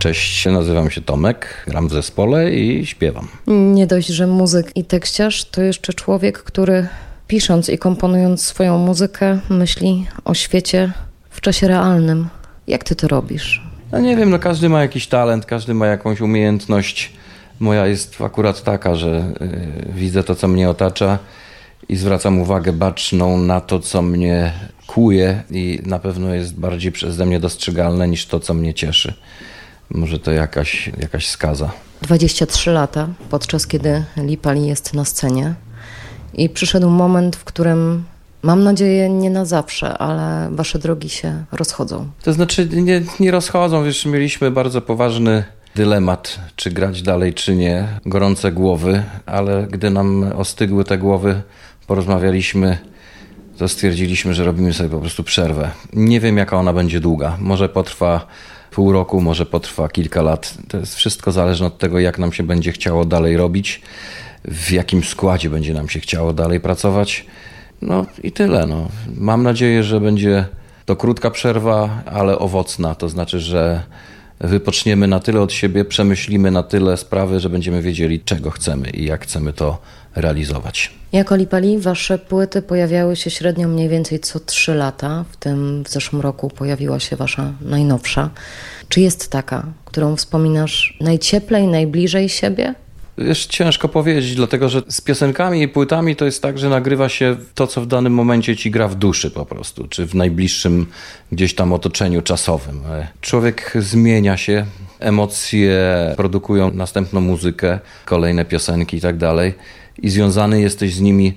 [0.09, 3.29] Cześć, nazywam się Tomek, gram w zespole i śpiewam.
[3.47, 6.89] Nie dość, że muzyk i tekściarz, to jeszcze człowiek, który
[7.27, 10.93] pisząc i komponując swoją muzykę, myśli o świecie
[11.31, 12.29] w czasie realnym.
[12.67, 13.63] Jak ty to robisz?
[13.93, 17.13] No nie wiem, no każdy ma jakiś talent, każdy ma jakąś umiejętność.
[17.61, 21.19] Moja jest akurat taka, że y, widzę to, co mnie otacza
[21.89, 24.53] i zwracam uwagę baczną na to, co mnie
[24.87, 29.15] kłuje i na pewno jest bardziej przeze mnie dostrzegalne niż to, co mnie cieszy.
[29.91, 31.71] Może to jakaś, jakaś skaza.
[32.03, 35.55] 23 lata, podczas kiedy Lipali jest na scenie
[36.35, 38.05] i przyszedł moment, w którym
[38.43, 42.09] mam nadzieję nie na zawsze, ale wasze drogi się rozchodzą.
[42.23, 47.89] To znaczy nie, nie rozchodzą, wiesz, mieliśmy bardzo poważny dylemat, czy grać dalej, czy nie.
[48.07, 51.43] Gorące głowy, ale gdy nam ostygły te głowy,
[51.87, 52.79] porozmawialiśmy,
[53.59, 55.71] to stwierdziliśmy, że robimy sobie po prostu przerwę.
[55.93, 57.37] Nie wiem, jaka ona będzie długa.
[57.41, 58.27] Może potrwa
[58.71, 60.55] pół roku, może potrwa kilka lat.
[60.69, 63.83] To jest wszystko zależne od tego, jak nam się będzie chciało dalej robić,
[64.45, 67.27] w jakim składzie będzie nam się chciało dalej pracować.
[67.83, 68.67] No i tyle.
[68.67, 68.89] No.
[69.17, 70.45] Mam nadzieję, że będzie
[70.85, 72.95] to krótka przerwa, ale owocna.
[72.95, 73.83] To znaczy, że
[74.41, 79.05] wypoczniemy na tyle od siebie, przemyślimy na tyle sprawy, że będziemy wiedzieli, czego chcemy i
[79.05, 79.79] jak chcemy to
[80.21, 80.91] realizować.
[81.13, 85.25] Jako Lipali wasze płyty pojawiały się średnio mniej więcej co 3 lata.
[85.33, 88.31] W tym w zeszłym roku pojawiła się wasza najnowsza.
[88.89, 92.75] Czy jest taka, którą wspominasz najcieplej, najbliżej siebie?
[93.19, 97.37] Wiesz, ciężko powiedzieć, dlatego że z piosenkami i płytami to jest tak, że nagrywa się
[97.55, 100.87] to, co w danym momencie ci gra w duszy po prostu, czy w najbliższym
[101.33, 102.83] gdzieś tam otoczeniu czasowym.
[103.21, 104.67] Człowiek zmienia się,
[104.99, 105.79] emocje
[106.17, 109.55] produkują następną muzykę, kolejne piosenki i tak dalej
[109.99, 111.35] i związany jesteś z nimi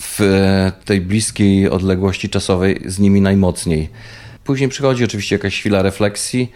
[0.00, 3.88] w e, tej bliskiej odległości czasowej z nimi najmocniej.
[4.44, 6.52] Później przychodzi oczywiście jakaś chwila refleksji,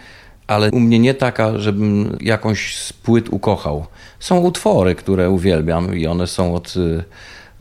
[0.46, 3.86] ale u mnie nie taka, żebym jakąś z płyt ukochał.
[4.20, 7.04] Są utwory, które uwielbiam i one są od, y,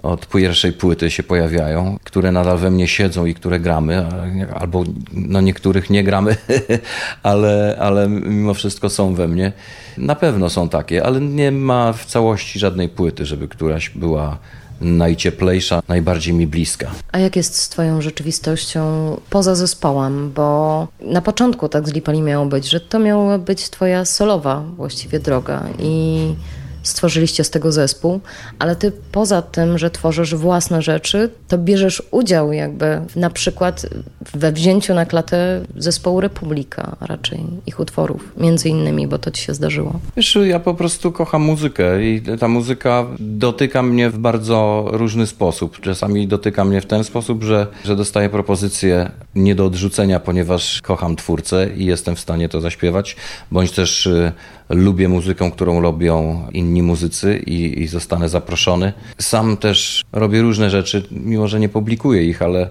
[0.03, 4.05] od pierwszej płyty się pojawiają, które nadal we mnie siedzą i które gramy,
[4.53, 4.83] albo
[5.13, 6.35] no niektórych nie gramy,
[7.23, 9.51] ale, ale mimo wszystko są we mnie.
[9.97, 14.37] Na pewno są takie, ale nie ma w całości żadnej płyty, żeby któraś była
[14.81, 16.91] najcieplejsza, najbardziej mi bliska.
[17.11, 18.81] A jak jest z twoją rzeczywistością
[19.29, 20.31] poza zespołem?
[20.35, 25.19] Bo na początku tak z Lipali miało być, że to miała być twoja solowa właściwie
[25.19, 26.35] droga i
[26.83, 28.19] stworzyliście z tego zespół,
[28.59, 33.85] ale ty poza tym, że tworzysz własne rzeczy, to bierzesz udział jakby na przykład
[34.33, 39.53] we wzięciu na klatę zespołu Republika, raczej ich utworów, między innymi, bo to ci się
[39.53, 39.99] zdarzyło.
[40.17, 45.79] Wiesz, ja po prostu kocham muzykę i ta muzyka dotyka mnie w bardzo różny sposób.
[45.81, 51.15] Czasami dotyka mnie w ten sposób, że, że dostaję propozycję nie do odrzucenia, ponieważ kocham
[51.15, 53.15] twórcę i jestem w stanie to zaśpiewać,
[53.51, 54.31] bądź też y,
[54.69, 58.93] lubię muzykę, którą robią inni muzycy i, i zostanę zaproszony.
[59.19, 62.69] Sam też robię różne rzeczy, mimo że nie publikuję ich, ale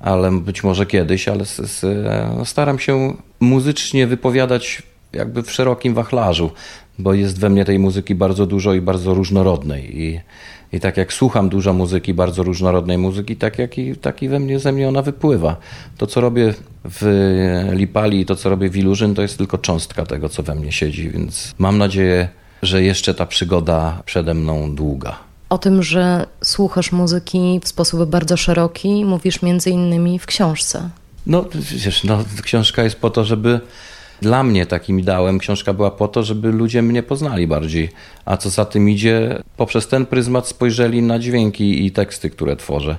[0.00, 1.44] ale być może kiedyś, ale
[2.44, 4.82] staram się muzycznie wypowiadać
[5.12, 6.50] jakby w szerokim wachlarzu,
[7.00, 10.00] bo jest we mnie tej muzyki bardzo dużo i bardzo różnorodnej.
[10.00, 10.20] I,
[10.72, 14.40] i tak jak słucham dużo muzyki, bardzo różnorodnej muzyki, tak jak i, tak i we
[14.40, 15.56] mnie, ze mnie ona wypływa.
[15.98, 20.06] To, co robię w Lipali i to, co robię w Ilurzyn, to jest tylko cząstka
[20.06, 22.28] tego, co we mnie siedzi, więc mam nadzieję,
[22.62, 25.16] że jeszcze ta przygoda przede mną długa.
[25.48, 30.90] O tym, że słuchasz muzyki w sposób bardzo szeroki, mówisz między innymi w książce.
[31.26, 33.60] No, wiesz, no, książka jest po to, żeby
[34.20, 37.88] dla mnie takim ideałem książka była po to, żeby ludzie mnie poznali bardziej.
[38.24, 42.96] A co za tym idzie, poprzez ten pryzmat spojrzeli na dźwięki i teksty, które tworzę.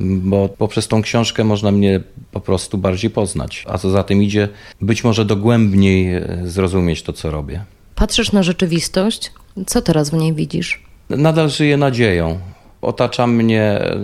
[0.00, 2.00] Bo poprzez tą książkę można mnie
[2.32, 3.64] po prostu bardziej poznać.
[3.68, 4.48] A co za tym idzie,
[4.80, 7.64] być może dogłębniej e, zrozumieć to, co robię.
[7.94, 9.32] Patrzysz na rzeczywistość,
[9.66, 10.82] co teraz w niej widzisz?
[11.10, 12.38] Nadal żyję nadzieją.
[12.82, 13.98] Otacza mnie e,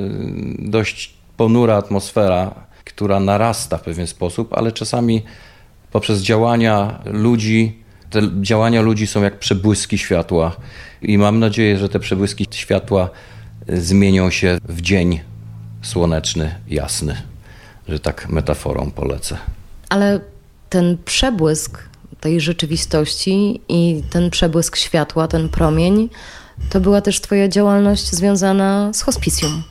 [0.59, 2.55] dość ponura atmosfera,
[2.85, 5.23] która narasta w pewien sposób, ale czasami
[5.91, 7.79] poprzez działania ludzi,
[8.11, 10.57] te działania ludzi są jak przebłyski światła
[11.03, 13.11] i mam nadzieję, że te przebłyski światła
[13.69, 15.21] zmienią się w dzień
[15.83, 17.23] słoneczny, jasny,
[17.89, 19.39] że tak metaforą polecę.
[19.89, 20.21] Ale
[20.71, 21.83] ten przebłysk
[22.21, 26.09] tej rzeczywistości i ten przebłysk światła, ten promień,
[26.71, 29.63] to była też Twoja działalność związana z hospicjum.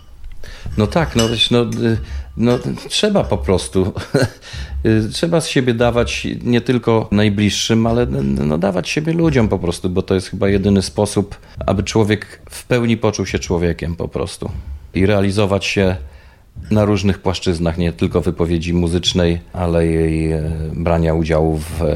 [0.78, 1.98] No tak, no, no, y,
[2.38, 2.60] no
[2.90, 3.94] trzeba po prostu.
[5.14, 10.02] Trzeba z siebie dawać nie tylko najbliższym, ale no, dawać siebie ludziom po prostu, bo
[10.02, 14.52] to jest chyba jedyny sposób, aby człowiek w pełni poczuł się człowiekiem po prostu
[14.94, 15.96] i realizować się
[16.72, 21.96] na różnych płaszczyznach, nie tylko wypowiedzi muzycznej, ale i e, brania udziału w, e,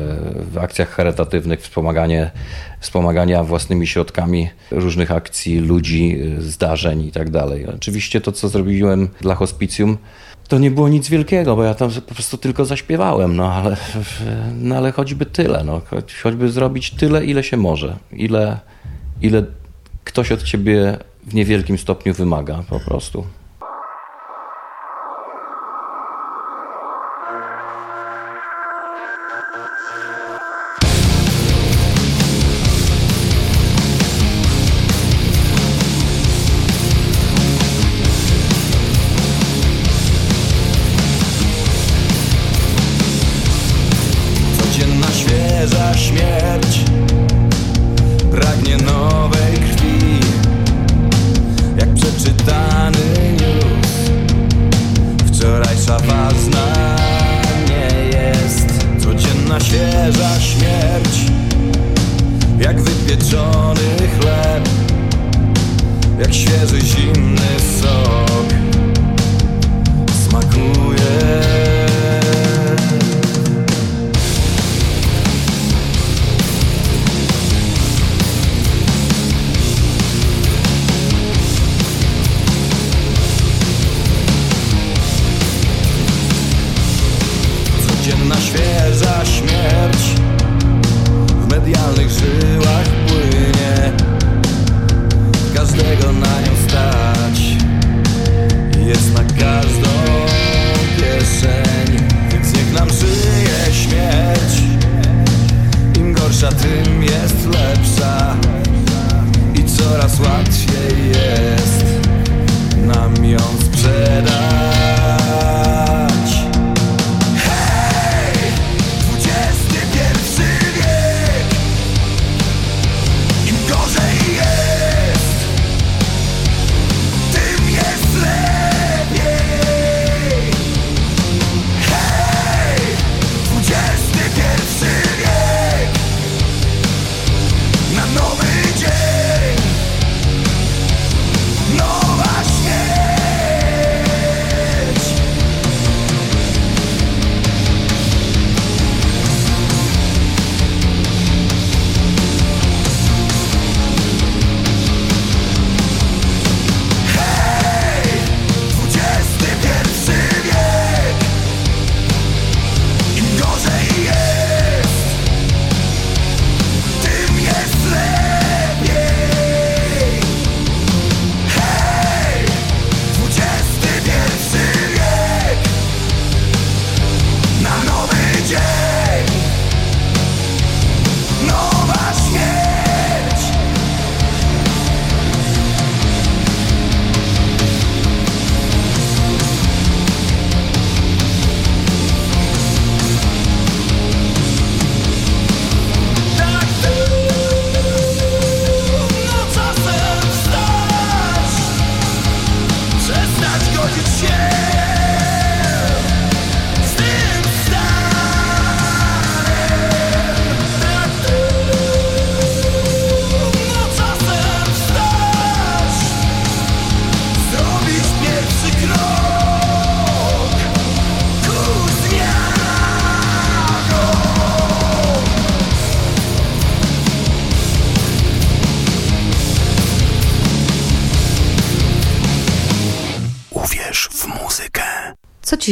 [0.51, 2.31] w akcjach charytatywnych, wspomaganie,
[2.79, 7.27] wspomagania własnymi środkami różnych akcji, ludzi, e, zdarzeń i tak.
[7.75, 9.97] Oczywiście to, co zrobiłem dla hospicjum,
[10.49, 13.77] to nie było nic wielkiego, bo ja tam po prostu tylko zaśpiewałem, no ale,
[14.61, 18.59] no, ale choćby tyle, no, choć- choćby zrobić tyle, ile się może, ile,
[19.21, 19.43] ile
[20.03, 23.23] ktoś od ciebie w niewielkim stopniu wymaga po prostu.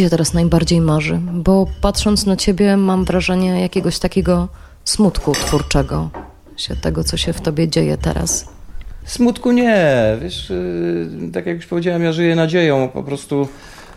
[0.09, 1.19] Teraz najbardziej marzy?
[1.33, 4.47] Bo patrząc na ciebie, mam wrażenie jakiegoś takiego
[4.83, 6.09] smutku twórczego,
[6.57, 8.49] się tego, co się w tobie dzieje teraz.
[9.05, 9.85] Smutku nie,
[10.21, 13.47] wiesz, yy, tak jak już powiedziałem, ja żyję nadzieją, po prostu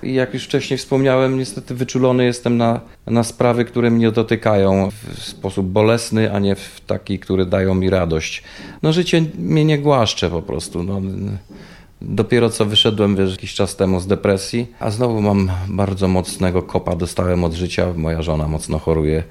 [0.03, 5.67] jak już wcześniej wspomniałem, niestety wyczulony jestem na, na sprawy, które mnie dotykają w sposób
[5.67, 8.43] bolesny, a nie w taki, który dają mi radość.
[8.83, 11.01] No życie mnie nie głaszcze po prostu, no.
[12.03, 16.97] Dopiero co wyszedłem wiesz, jakiś czas temu z depresji, a znowu mam bardzo mocnego kopa,
[16.97, 19.23] dostałem od życia, moja żona mocno choruje.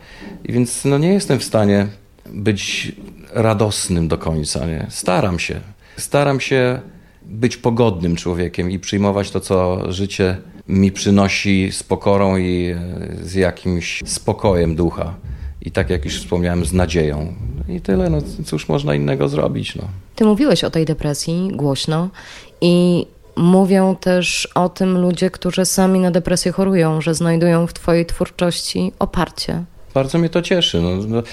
[0.44, 1.88] I więc no, nie jestem w stanie
[2.26, 2.92] być
[3.34, 4.66] radosnym do końca.
[4.66, 4.88] Nie?
[4.90, 5.60] Staram się.
[5.98, 6.80] Staram się
[7.26, 10.38] być pogodnym człowiekiem i przyjmować to, co życie
[10.68, 12.76] mi przynosi z pokorą i
[13.22, 15.14] z jakimś spokojem ducha.
[15.62, 17.34] I tak jak już wspomniałem, z nadzieją.
[17.70, 19.76] I tyle, no cóż można innego zrobić.
[19.76, 19.84] No.
[20.16, 22.10] Ty mówiłeś o tej depresji głośno
[22.62, 23.06] i
[23.36, 28.92] mówią też o tym ludzie, którzy sami na depresję chorują, że znajdują w twojej twórczości
[29.00, 29.64] oparcie.
[29.94, 30.82] Bardzo mnie to cieszy.
[30.82, 31.24] No,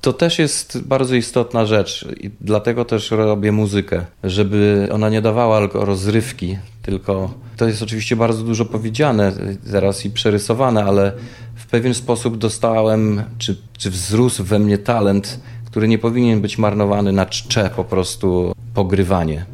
[0.00, 5.60] to też jest bardzo istotna rzecz i dlatego też robię muzykę, żeby ona nie dawała
[5.60, 9.32] tylko rozrywki, tylko to jest oczywiście bardzo dużo powiedziane
[9.64, 11.12] zaraz i przerysowane, ale
[11.54, 15.40] w pewien sposób dostałem, czy, czy wzrósł we mnie talent,
[15.74, 19.44] który nie powinien być marnowany na czcze po prostu pogrywanie.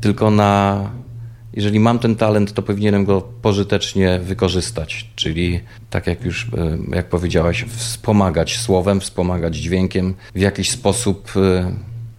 [0.00, 0.90] tylko na.
[1.54, 5.60] Jeżeli mam ten talent, to powinienem go pożytecznie wykorzystać, czyli
[5.90, 11.72] tak jak już, e, jak powiedziałaś, wspomagać słowem, wspomagać dźwiękiem, w jakiś sposób, e,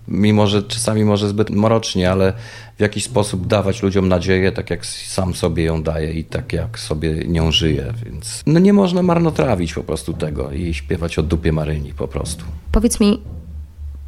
[0.09, 2.33] mimo że czasami może zbyt mrocznie, ale
[2.77, 6.79] w jakiś sposób dawać ludziom nadzieję, tak jak sam sobie ją daję i tak jak
[6.79, 11.51] sobie nią żyję, więc no nie można marnotrawić po prostu tego i śpiewać o dupie
[11.51, 12.45] Maryni po prostu.
[12.71, 13.21] Powiedz mi,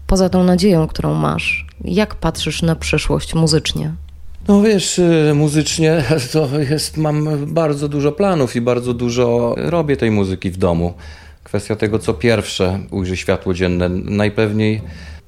[0.07, 3.93] poza tą nadzieją, którą masz, jak patrzysz na przyszłość muzycznie?
[4.47, 6.03] No wiesz, y, muzycznie
[6.33, 10.93] to jest, mam bardzo dużo planów i bardzo dużo robię tej muzyki w domu.
[11.43, 13.89] Kwestia tego, co pierwsze ujrzy światło dzienne.
[13.89, 14.81] Najpewniej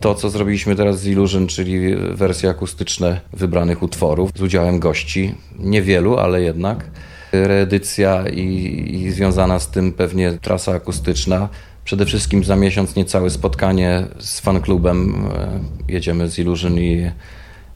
[0.04, 5.36] to, co zrobiliśmy teraz z Illusion, czyli wersje akustyczne wybranych utworów z udziałem gości.
[5.60, 6.86] Niewielu, ale jednak.
[7.32, 8.46] Reedycja i,
[8.96, 11.50] i związana z tym pewnie trasa akustyczna.
[11.86, 15.28] Przede wszystkim za miesiąc niecałe spotkanie z fanklubem.
[15.36, 15.60] E,
[15.94, 17.12] Jedziemy z Illusion i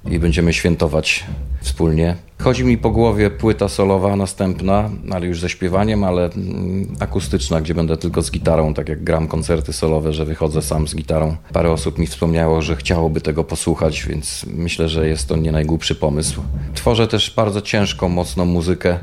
[0.10, 1.26] i będziemy świętować
[1.62, 2.16] wspólnie.
[2.42, 7.76] Chodzi mi po głowie płyta solowa następna, ale już ze śpiewaniem, ale mm, akustyczna, gdzie
[7.76, 11.36] będę tylko z gitarą, tak jak gram koncerty solowe, że wychodzę sam z gitarą.
[11.54, 15.96] Parę osób mi wspomniało, że chciałoby tego posłuchać, więc myślę, że jest to nie najgłupszy
[15.96, 16.42] pomysł.
[16.74, 19.00] Tworzę też bardzo ciężką, mocną muzykę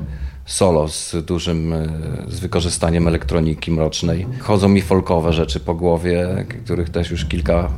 [0.46, 1.88] solo z dużym, e,
[2.28, 4.26] z wykorzystaniem elektroniki mrocznej.
[4.40, 7.68] Chodzą mi folkowe rzeczy po głowie, których też już kilka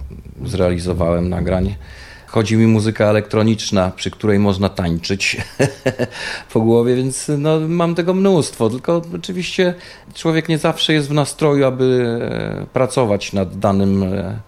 [0.45, 1.75] zrealizowałem nagrań.
[2.37, 5.37] Chodzi mi muzyka elektroniczna, przy której można tańczyć
[6.53, 8.71] po głowie, więc no, mam tego mnóstwo.
[8.71, 9.75] Tylko oczywiście
[10.15, 12.19] człowiek nie zawsze jest w nastroju, aby
[12.63, 14.39] e, pracować nad danym, e,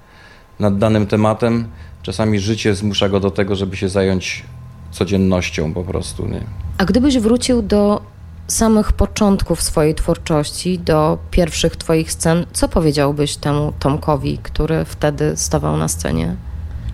[0.61, 1.69] nad danym tematem.
[2.03, 4.45] Czasami życie zmusza go do tego, żeby się zająć
[4.91, 6.27] codziennością po prostu.
[6.27, 6.41] Nie?
[6.79, 8.03] A gdybyś wrócił do
[8.47, 15.77] samych początków swojej twórczości, do pierwszych twoich scen, co powiedziałbyś temu Tomkowi, który wtedy stawał
[15.77, 16.37] na scenie?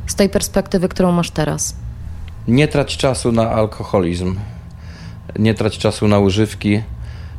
[0.06, 1.76] Z tej perspektywy, którą masz teraz.
[2.48, 4.36] Nie trać czasu na alkoholizm,
[5.38, 6.80] nie trać czasu na używki,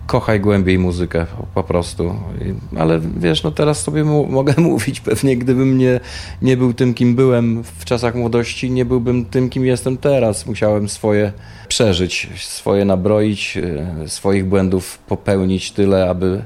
[0.08, 2.16] kochaj głębiej muzykę po, prostu.
[2.78, 4.04] Ale wiesz, no teraz sobie
[4.40, 6.00] mogę mówić, pewnie gdybym nie,
[6.42, 10.46] nie był tym, kim byłem w czasach młodości, nie byłbym tym, kim jestem teraz.
[10.46, 11.34] Musiałem swoje
[11.68, 16.46] przeżyć, swoje nabroić, e, swoich błędów popełnić tyle, aby,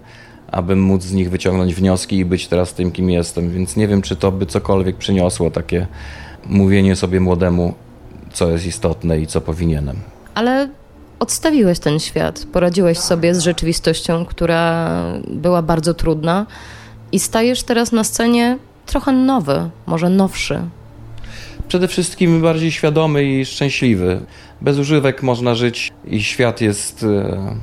[0.51, 3.51] aby móc z nich wyciągnąć wnioski i być teraz tym, kim jestem.
[3.51, 5.87] Więc nie wiem, czy to by cokolwiek przyniosło takie
[6.45, 7.73] mówienie sobie młodemu,
[8.33, 9.97] co jest istotne i co powinienem.
[10.35, 10.69] Ale
[11.19, 14.89] odstawiłeś ten świat, poradziłeś sobie z rzeczywistością, która
[15.27, 16.45] była bardzo trudna
[17.11, 20.59] i stajesz teraz na scenie trochę nowy, może nowszy.
[21.67, 24.21] Przede wszystkim bardziej świadomy i szczęśliwy.
[24.61, 27.55] Bez używek można żyć i świat jest e,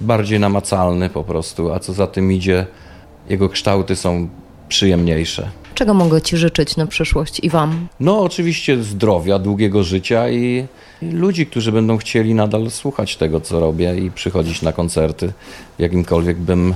[0.00, 2.66] bardziej namacalny po prostu, a co za tym idzie,
[3.28, 4.28] jego kształty są
[4.68, 5.50] przyjemniejsze.
[5.74, 7.88] Czego mogę Ci życzyć na przyszłość i Wam?
[8.00, 10.66] No, oczywiście zdrowia, długiego życia i,
[11.02, 15.32] i ludzi, którzy będą chcieli nadal słuchać tego, co robię i przychodzić na koncerty,
[15.78, 16.74] w jakimkolwiek bym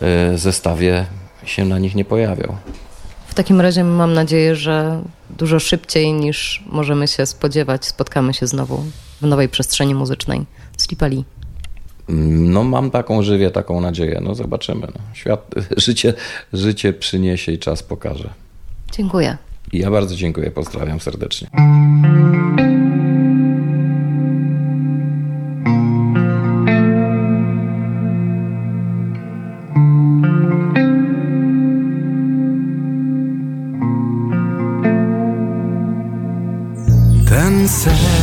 [0.00, 1.06] e, zestawie
[1.44, 2.56] się na nich nie pojawiał.
[3.26, 8.84] W takim razie mam nadzieję, że dużo szybciej niż możemy się spodziewać, spotkamy się znowu
[9.22, 10.44] w nowej przestrzeni muzycznej.
[10.76, 11.24] Slipali.
[12.08, 14.20] No mam taką, żywię taką nadzieję.
[14.24, 14.80] No zobaczymy.
[14.80, 15.00] No.
[15.14, 16.14] Świat, życie,
[16.52, 18.30] życie przyniesie i czas pokaże.
[18.92, 19.36] Dziękuję.
[19.72, 21.48] I ja bardzo dziękuję, pozdrawiam serdecznie.
[37.28, 38.21] Ten sen,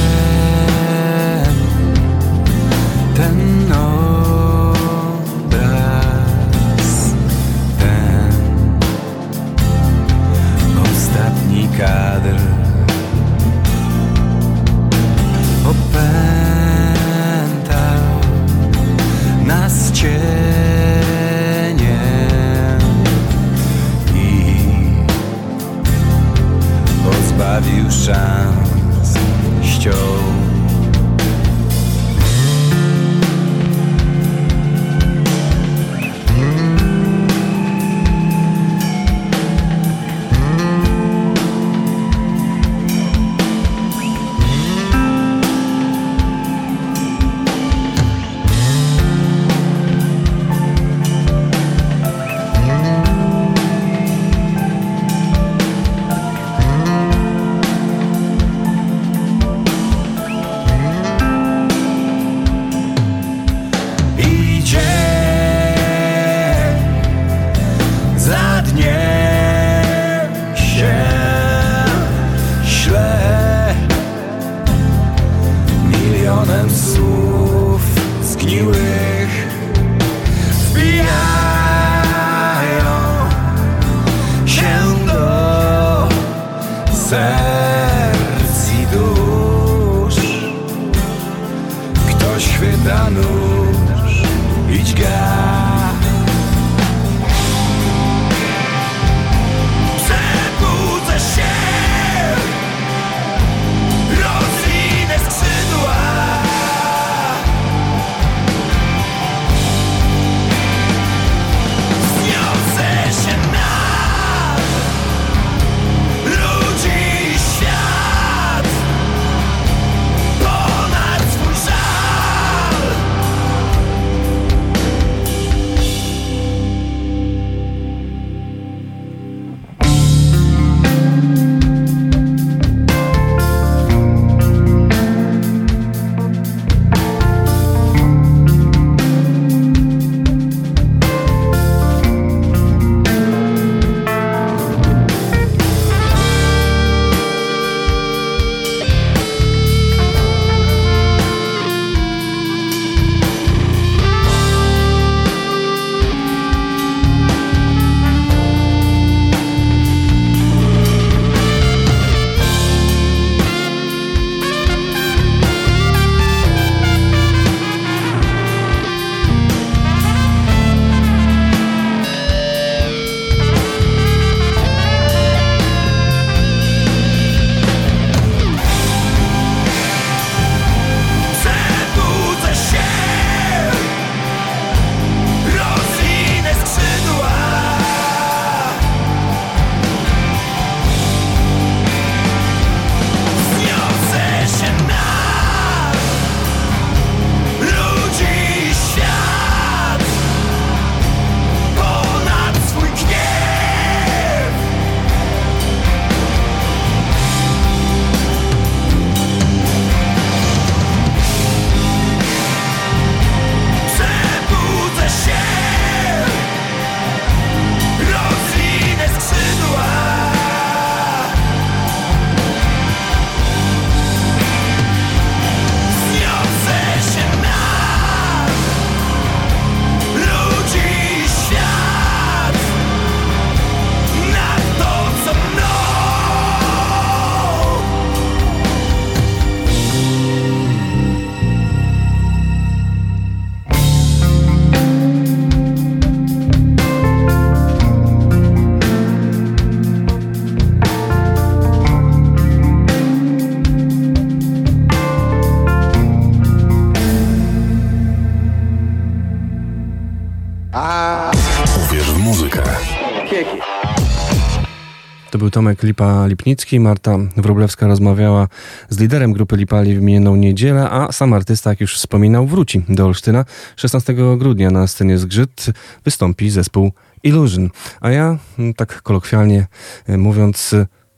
[265.39, 266.79] był Tomek Lipa-Lipnicki.
[266.79, 268.47] Marta Wróblewska rozmawiała
[268.89, 273.05] z liderem grupy Lipali w minioną niedzielę, a sam artysta, jak już wspominał, wróci do
[273.05, 273.45] Olsztyna.
[273.75, 275.65] 16 grudnia na scenie Zgrzyt
[276.05, 276.91] wystąpi zespół
[277.23, 277.69] Illusion.
[278.01, 279.67] A ja, m, tak kolokwialnie
[280.07, 280.75] e, mówiąc,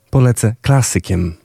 [0.10, 1.41] polecę klasykiem.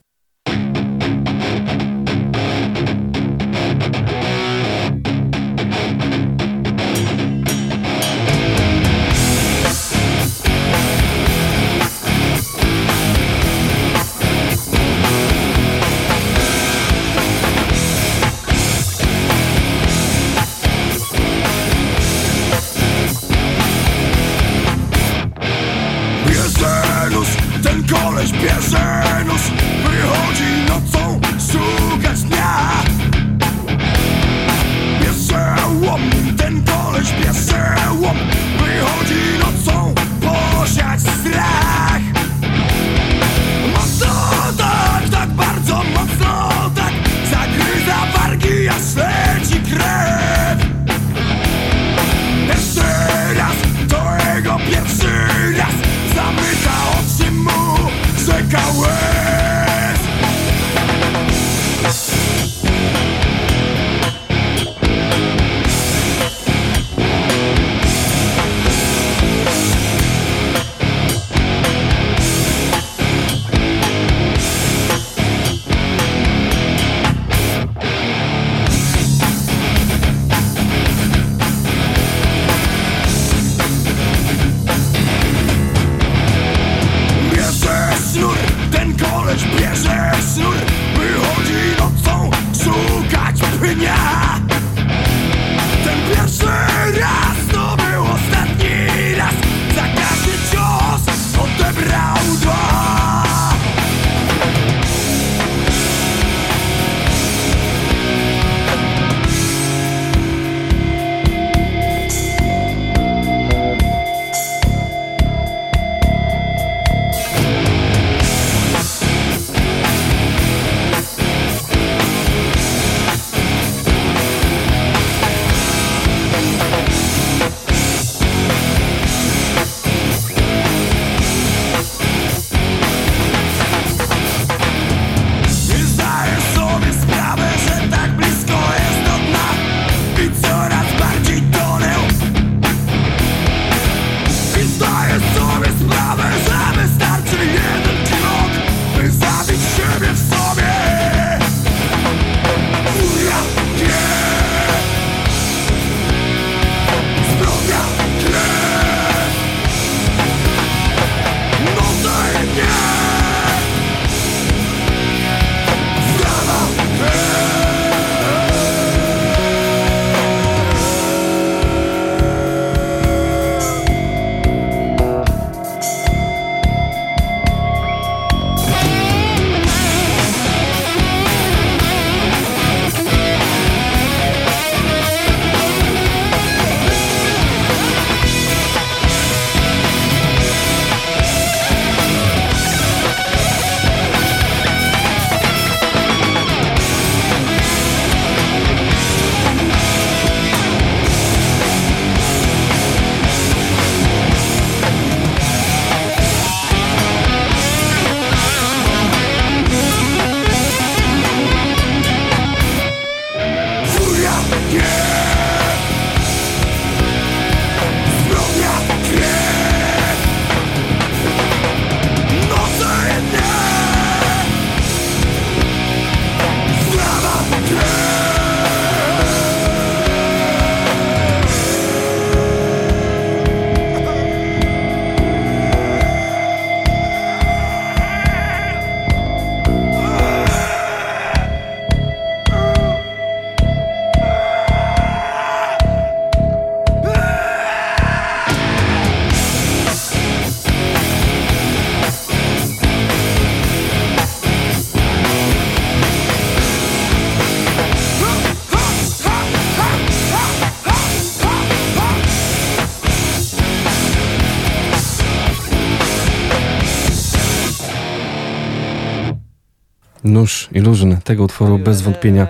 [270.36, 271.16] Nóż Illusion.
[271.24, 272.46] Tego utworu bez wątpienia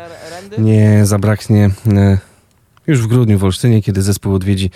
[0.59, 2.19] nie zabraknie e,
[2.87, 4.71] już w grudniu w Olsztynie, kiedy zespół odwiedzi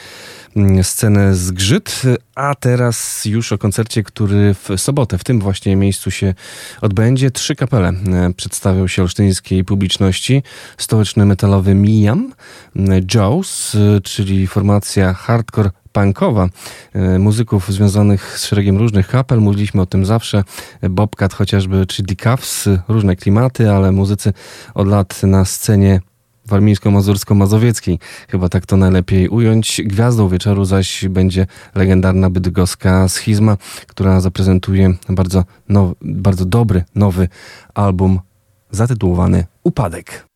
[0.56, 2.02] mm, scenę Zgrzyt,
[2.34, 6.34] a teraz już o koncercie, który w sobotę w tym właśnie miejscu się
[6.80, 7.30] odbędzie.
[7.30, 7.94] Trzy kapele e,
[8.36, 10.42] przedstawią się olsztyńskiej publiczności.
[10.78, 12.32] Stołeczny metalowy Miam,
[13.14, 16.48] Jaws, e, czyli formacja hardcore punkowa
[16.92, 19.40] e, muzyków związanych z szeregiem różnych kapel.
[19.40, 20.44] Mówiliśmy o tym zawsze.
[20.90, 24.32] Bobcat chociażby, czy Decafs, różne klimaty, ale muzycy
[24.74, 26.00] od lat na scenie
[26.50, 27.98] warmińsko-mazursko-mazowieckiej.
[28.28, 29.82] Chyba tak to najlepiej ująć.
[29.84, 33.56] Gwiazdą wieczoru zaś będzie legendarna bydgoska schizma,
[33.86, 35.44] która zaprezentuje bardzo,
[36.02, 37.28] bardzo dobry, nowy
[37.74, 38.20] album
[38.70, 40.26] zatytułowany Upadek.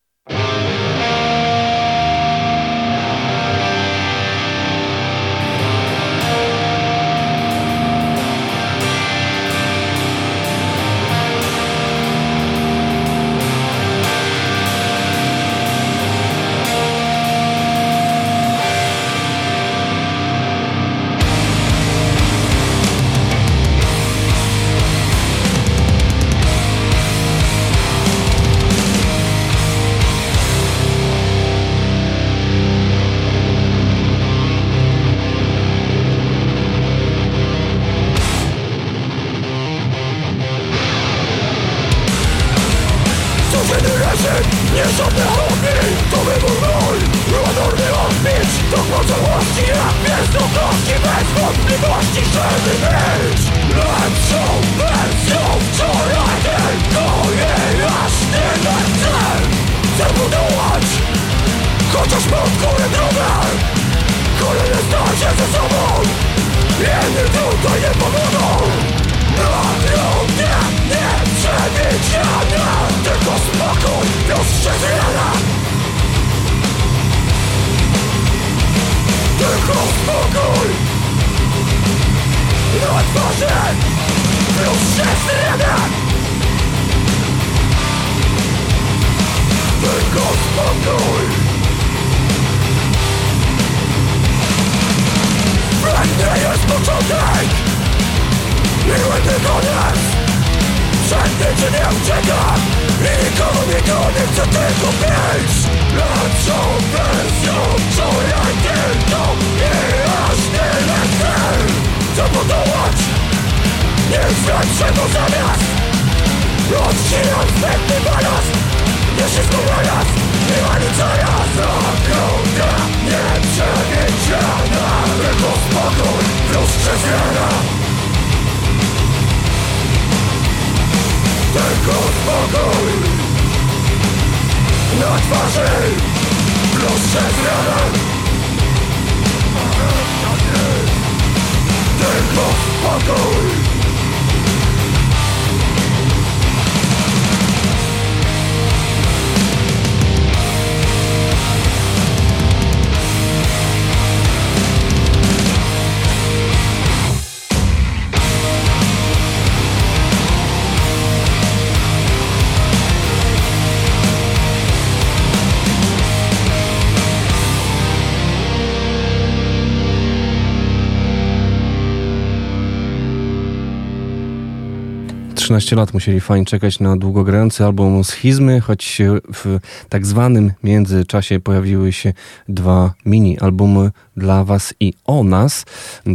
[175.44, 179.02] Trzynaście lat musieli fani czekać na długogrający album Schizmy, choć
[179.34, 179.58] w
[179.88, 182.12] tak zwanym międzyczasie pojawiły się
[182.48, 185.64] dwa mini albumy dla was i o nas.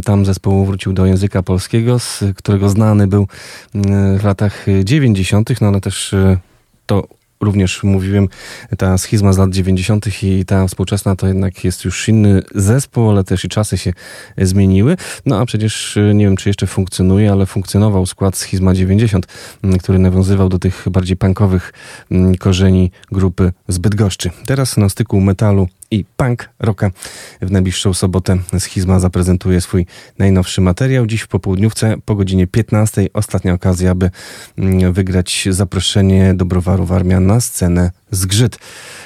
[0.04, 3.26] Tam zespół wrócił do języka polskiego, z którego znany był
[3.74, 6.38] mm, w latach 90., no ale też e,
[6.86, 7.08] to
[7.40, 8.28] również mówiłem,
[8.78, 10.22] ta schizma z lat 90.
[10.22, 13.92] i ta współczesna to jednak jest już inny zespół, ale też i czasy się
[14.38, 14.96] zmieniły.
[15.26, 19.26] No a przecież e, nie wiem, czy jeszcze funkcjonuje, ale funkcjonował skład schizma 90,
[19.64, 21.72] m, który nawiązywał do tych bardziej punkowych
[22.10, 24.30] m, korzeni grupy Zbytgoszczy.
[24.46, 26.90] Teraz na styku metalu i punk rocka.
[27.42, 29.86] W najbliższą sobotę Schizma zaprezentuje swój
[30.18, 31.06] najnowszy materiał.
[31.06, 33.08] Dziś w popołudniówce po godzinie 15.
[33.12, 34.10] Ostatnia okazja, aby
[34.58, 38.58] mm, wygrać zaproszenie do browaru Warmia na scenę Zgrzyt.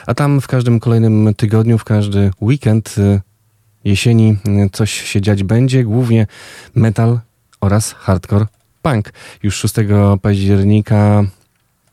[0.06, 3.20] A tam w każdym kolejnym tygodniu, w każdy weekend y,
[3.84, 4.36] jesieni
[4.66, 5.84] y, coś się dziać będzie.
[5.84, 6.26] Głównie
[6.74, 7.20] metal
[7.60, 8.46] oraz hardcore
[8.82, 9.12] punk.
[9.42, 9.74] Już 6
[10.22, 11.24] października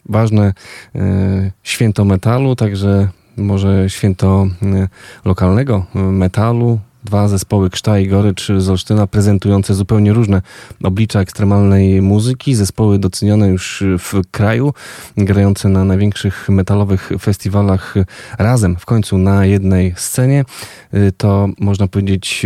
[0.05, 0.53] ważne
[0.95, 3.09] y, święto metalu, także
[3.41, 4.87] może święto y,
[5.25, 10.41] lokalnego y, metalu, Dwa zespoły Krzta i Gorycz z Olsztyna prezentujące zupełnie różne
[10.83, 12.55] oblicza ekstremalnej muzyki.
[12.55, 14.73] Zespoły docenione już w kraju,
[15.17, 17.95] grające na największych metalowych festiwalach
[18.37, 20.45] razem w końcu na jednej scenie.
[20.93, 22.45] Y, To można powiedzieć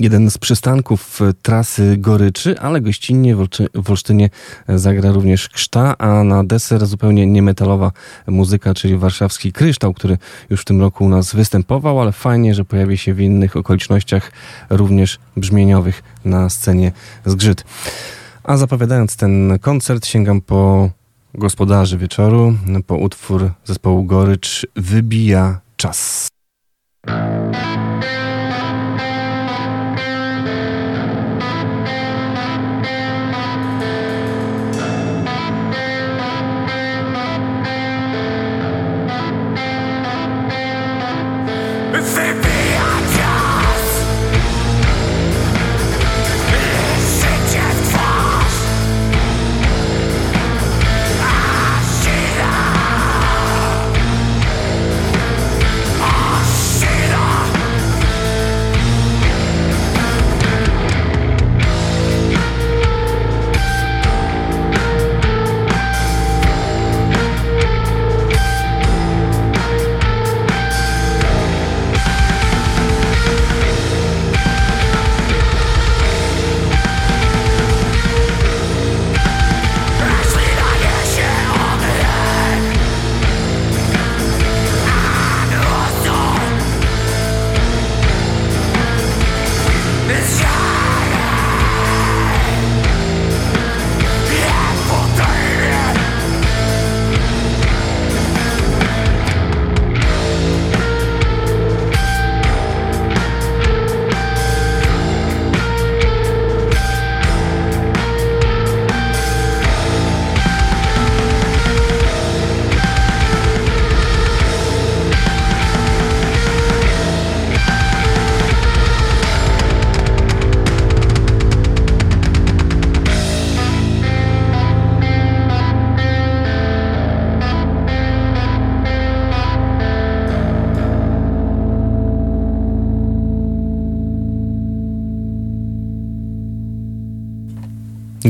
[0.00, 3.36] jeden z przystanków e, trasy Goryczy, ale gościnnie
[3.74, 4.30] w Olsztynie
[4.68, 7.92] zagra również Krzta, a na deser zupełnie niemetalowa
[8.26, 10.18] muzyka, czyli warszawski Kryształ, który
[10.50, 14.32] już w tym roku u nas występował, ale fajnie, że pojawi się w innych okolicznościach
[14.70, 16.92] również brzmieniowych na scenie
[17.26, 17.64] Zgrzyt.
[18.44, 20.90] A zapowiadając ten koncert sięgam po
[21.34, 22.54] gospodarzy wieczoru,
[22.86, 26.28] po utwór zespołu Gorycz Wybija czas.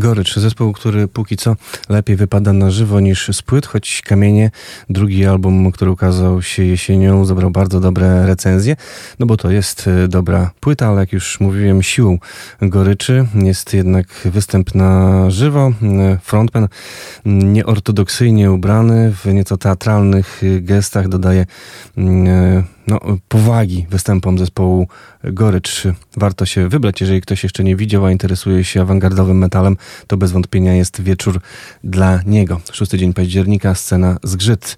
[0.09, 1.57] Gorycz, zespół, który póki co
[1.89, 4.51] lepiej wypada na żywo niż z płyt, choć Kamienie,
[4.91, 8.77] drugi album, który ukazał się jesienią, zebrał bardzo dobre recenzje,
[9.19, 12.19] no bo to jest e, dobra płyta, ale jak już mówiłem, siłą
[12.63, 13.27] Goryczy.
[13.35, 15.73] Jest jednak występ na żywo.
[15.83, 16.69] E, Frontman
[17.25, 21.47] nieortodoksyjnie ubrany, w nieco teatralnych e, gestach dodaje
[21.97, 24.89] mm, no, powagi występom zespołu
[25.25, 25.83] Gorycz.
[26.17, 30.33] Warto się wybrać, jeżeli ktoś jeszcze nie widział, a interesuje się awangardowym metalem, to bez
[30.33, 31.41] wątpienia jest wieczór
[31.85, 32.61] dla niego.
[32.73, 34.77] Szósty dzień października, scena Zgrzyt.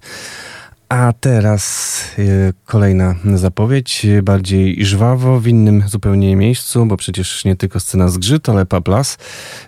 [0.91, 2.23] A teraz e,
[2.65, 8.49] kolejna zapowiedź, e, bardziej żwawo, w innym zupełnie miejscu, bo przecież nie tylko scena Zgrzyt,
[8.49, 9.17] ale Paplas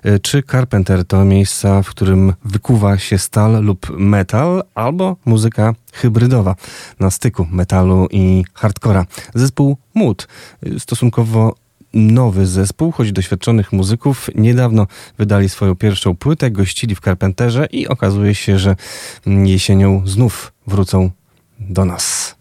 [0.03, 6.55] e, czy Carpenter to miejsca, w którym wykuwa się stal lub metal, albo muzyka hybrydowa
[6.99, 9.05] na styku metalu i hardcora.
[9.35, 10.27] Zespół Mood,
[10.77, 11.55] stosunkowo
[11.93, 14.29] nowy zespół, choć doświadczonych muzyków.
[14.35, 14.87] Niedawno
[15.17, 18.75] wydali swoją pierwszą płytę, gościli w Carpenterze i okazuje się, że
[19.25, 21.09] jesienią znów wrócą
[21.59, 22.35] do nas.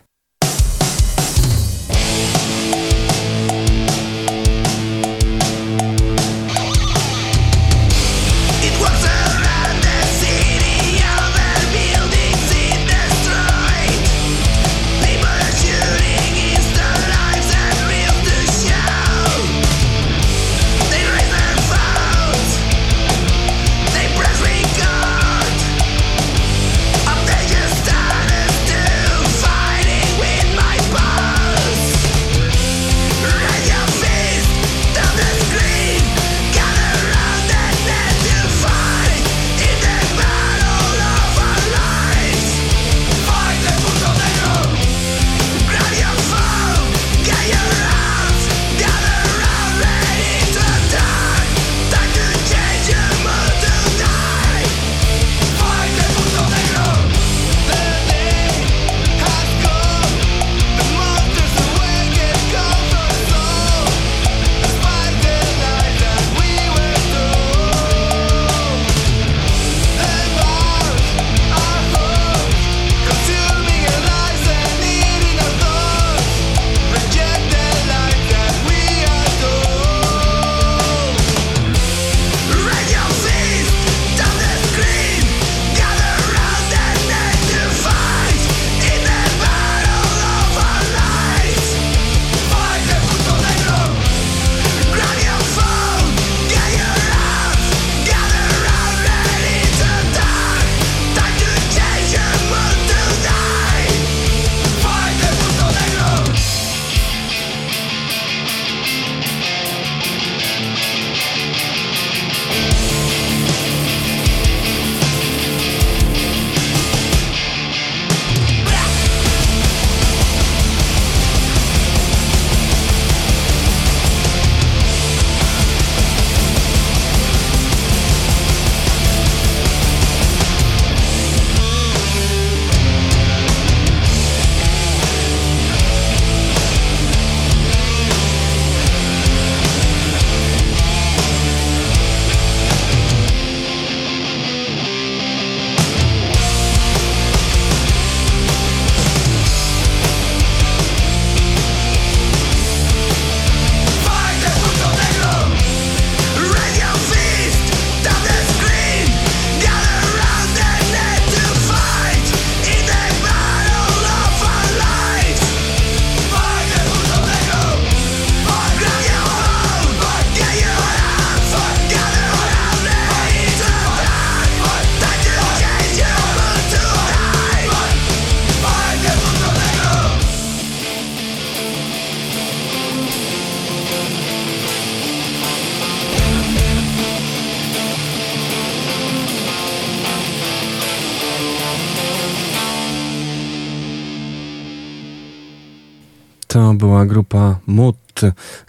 [197.06, 197.96] Grupa Mut,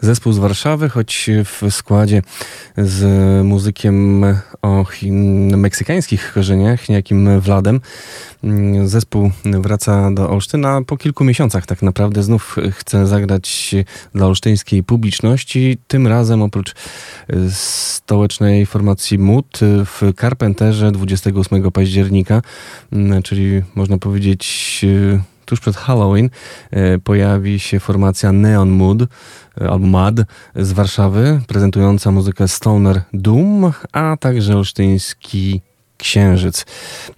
[0.01, 2.21] zespół z Warszawy, choć w składzie
[2.77, 3.05] z
[3.45, 4.25] muzykiem
[4.61, 4.85] o
[5.57, 7.81] meksykańskich korzeniach, niejakim Wladem.
[8.85, 12.23] Zespół wraca do Olsztyna po kilku miesiącach tak naprawdę.
[12.23, 13.75] Znów chce zagrać
[14.15, 15.77] dla olsztyńskiej publiczności.
[15.87, 16.75] Tym razem oprócz
[17.49, 22.41] stołecznej formacji MUT w Carpenterze 28 października,
[23.23, 24.85] czyli można powiedzieć
[25.45, 26.29] tuż przed Halloween
[26.71, 30.15] e, pojawi się formacja Neon Mood e, albo MAD
[30.55, 35.61] z Warszawy, prezentująca muzykę Stoner Doom, a także olsztyński
[36.03, 36.65] Księżyc.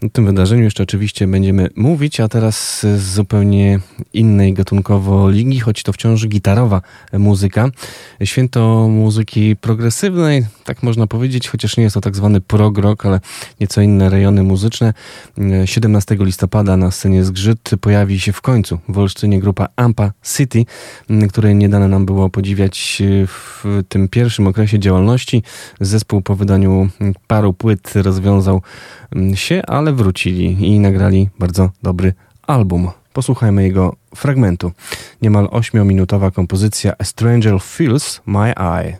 [0.03, 3.80] O tym wydarzeniu jeszcze oczywiście będziemy mówić, a teraz z zupełnie
[4.14, 6.82] innej gatunkowo ligi, choć to wciąż gitarowa
[7.14, 7.70] muzyka.
[8.24, 13.20] Święto muzyki progresywnej, tak można powiedzieć, chociaż nie jest to tak zwany prog rock, ale
[13.60, 14.94] nieco inne rejony muzyczne.
[15.66, 20.66] 17 listopada na scenie Zgrzyt pojawi się w końcu w Olsztynie grupa Ampa City,
[21.30, 25.44] której nie dane nam było podziwiać w tym pierwszym okresie działalności.
[25.82, 26.90] Zespół po wydaniu
[27.28, 28.62] paru płyt rozwiązał
[29.35, 32.14] się, ale wrócili i nagrali bardzo dobry
[32.47, 32.89] album.
[33.14, 34.72] Posłuchajmy jego fragmentu.
[35.22, 38.97] Niemal 8-minutowa kompozycja A Stranger Feels My Eye.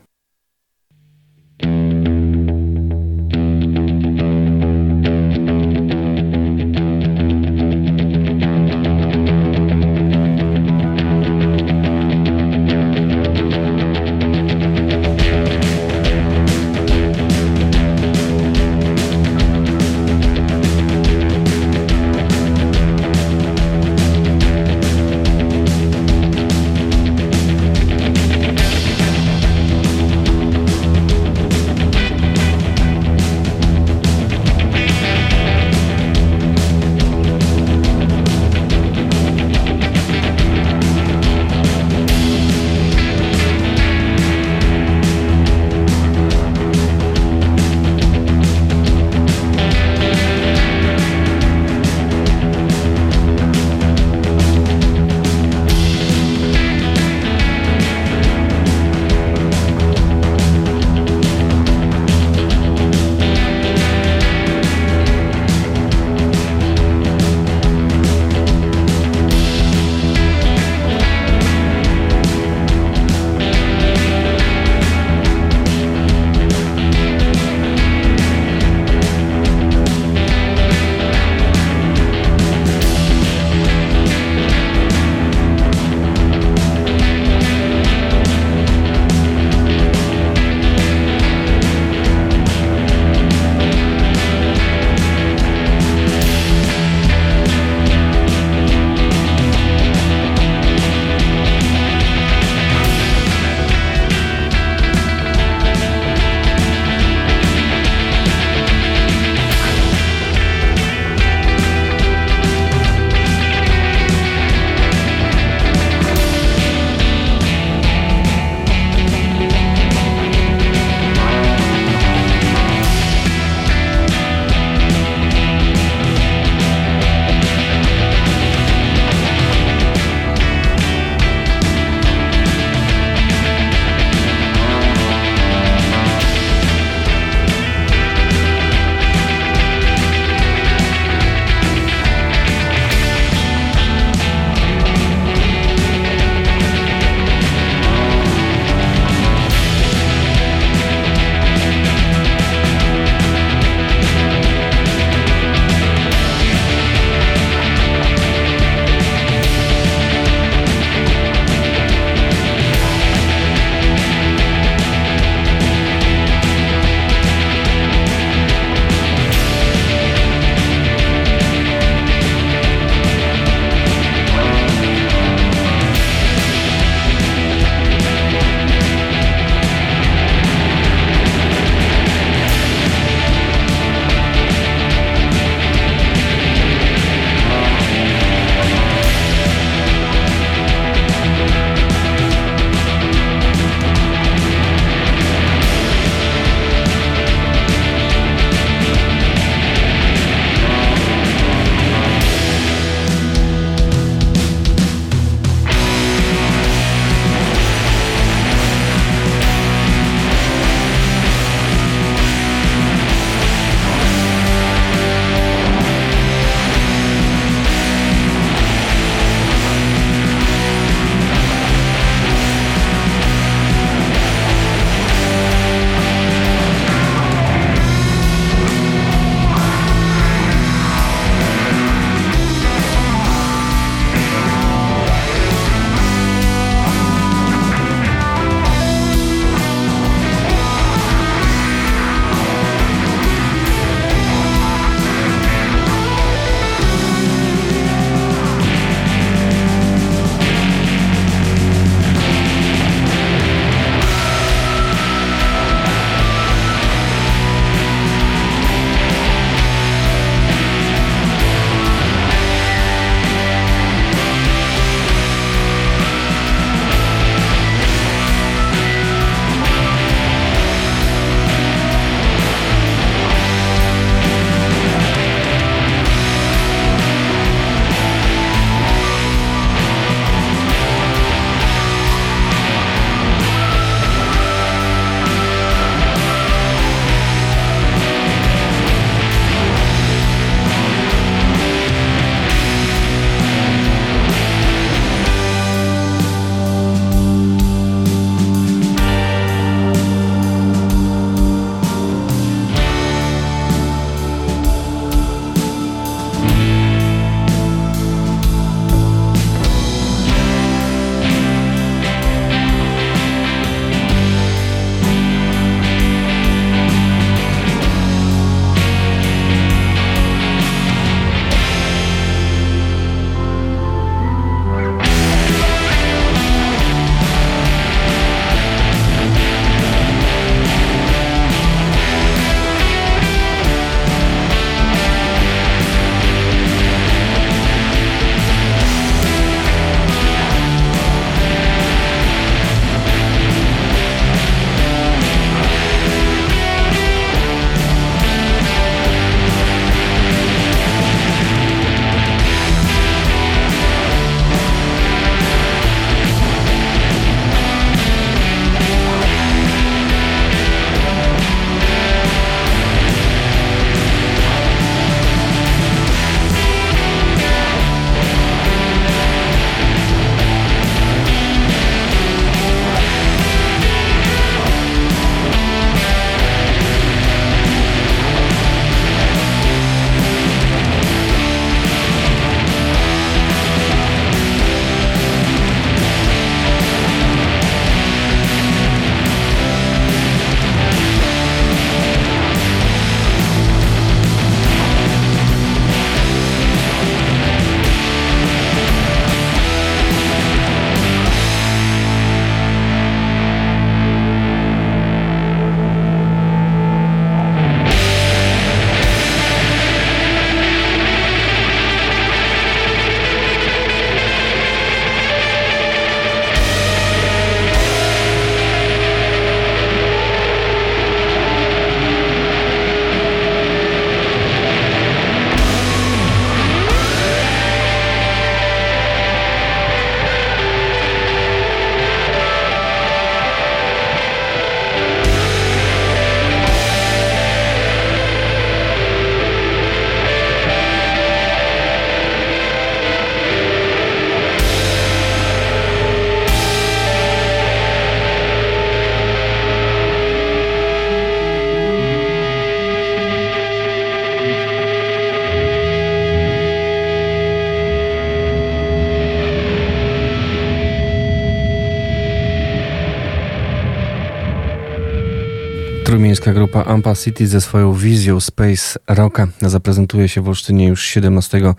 [466.06, 471.74] Trójmiejska grupa Ampa City ze swoją wizją Space Rocka zaprezentuje się w Olsztynie już 17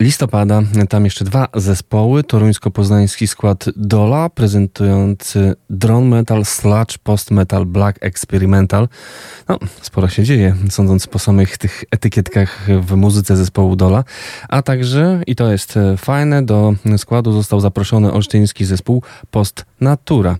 [0.00, 0.62] listopada.
[0.88, 2.24] Tam jeszcze dwa zespoły.
[2.24, 8.88] Toruńsko-poznański skład Dola prezentujący drone metal, sludge, post metal, black experimental.
[9.48, 14.04] No, sporo się dzieje, sądząc po samych tych etykietkach w muzyce zespołu Dola.
[14.48, 20.36] A także, i to jest e, fajne, do składu został zaproszony olsztyński zespół Post Natura.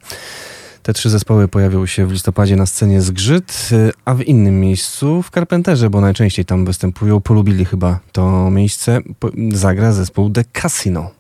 [0.88, 3.68] Te trzy zespoły pojawią się w listopadzie na scenie Zgrzyt,
[4.04, 9.00] a w innym miejscu w Carpenterze, bo najczęściej tam występują, polubili chyba to miejsce,
[9.52, 11.17] zagra zespół The Casino.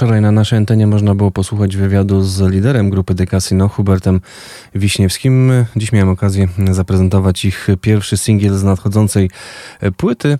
[0.00, 0.17] Muchas.
[0.28, 4.20] Na naszej antenie można było posłuchać wywiadu z liderem grupy The Casino, Hubertem
[4.74, 5.52] Wiśniewskim.
[5.76, 9.30] Dziś miałem okazję zaprezentować ich pierwszy singiel z nadchodzącej
[9.96, 10.38] płyty.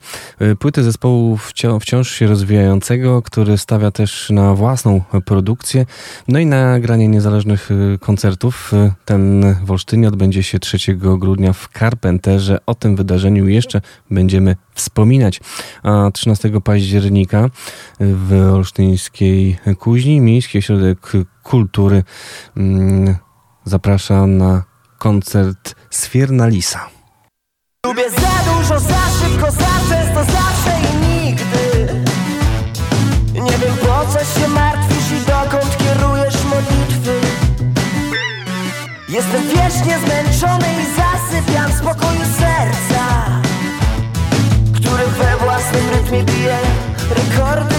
[0.59, 5.87] Płyty zespołu wcią- wciąż się rozwijającego, który stawia też na własną produkcję.
[6.29, 8.73] No i nagranie niezależnych y, koncertów.
[9.05, 12.59] Ten w Olsztynie odbędzie się 3 grudnia w Carpenterze.
[12.67, 15.41] O tym wydarzeniu jeszcze będziemy wspominać.
[15.83, 17.51] A 13 października
[18.01, 22.03] w olsztyńskiej Kuźni Miejski Ośrodek Kultury.
[22.57, 23.17] Mm,
[23.65, 24.63] zaprasza na
[24.99, 26.89] koncert Sfiernalisa.
[27.87, 31.89] Lubię za dużo, za szybko, za często, zawsze i nigdy.
[33.35, 37.21] Nie wiem po co się martwisz i dokąd kierujesz modlitwy.
[39.09, 43.25] Jestem wiecznie zmęczony i zasypiam w spokoju serca
[44.75, 46.59] Który we własnym rytmie bije
[47.11, 47.78] rekordy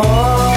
[0.00, 0.49] amor.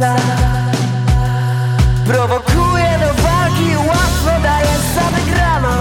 [0.00, 0.70] Tajemnicach
[2.06, 5.76] Prowokuję do walki, łatwo daję za wygraną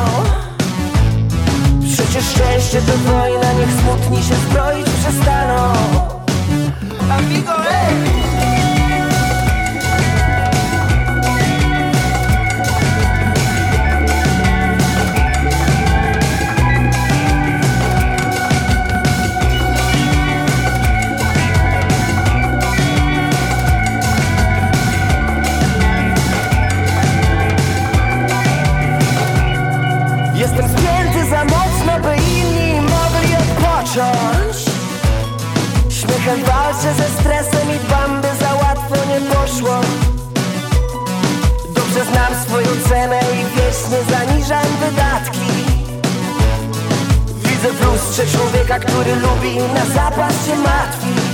[1.94, 5.74] Przecież szczęście to wojna, niech smutni się zbroić przestaną.
[7.12, 8.29] Amigo, ej!
[36.38, 39.82] Walczę ze stresem i dbam, by za łatwo nie poszło.
[41.76, 45.40] Dobrze znam swoją cenę i wiecznie zaniżam wydatki.
[47.36, 51.30] Widzę w lustrze człowieka, który lubi na zapas się martwić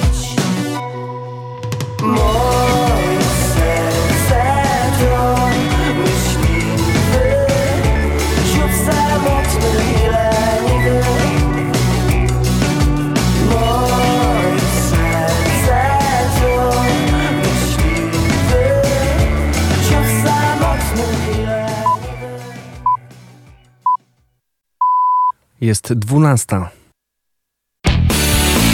[25.61, 26.69] Jest dwunasta.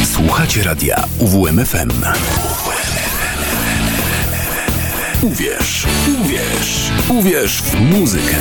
[0.06, 1.92] Słuchacie radia UWMFM.
[5.22, 5.88] Uwierz,
[6.22, 8.38] uwierz, uwierz w muzykę.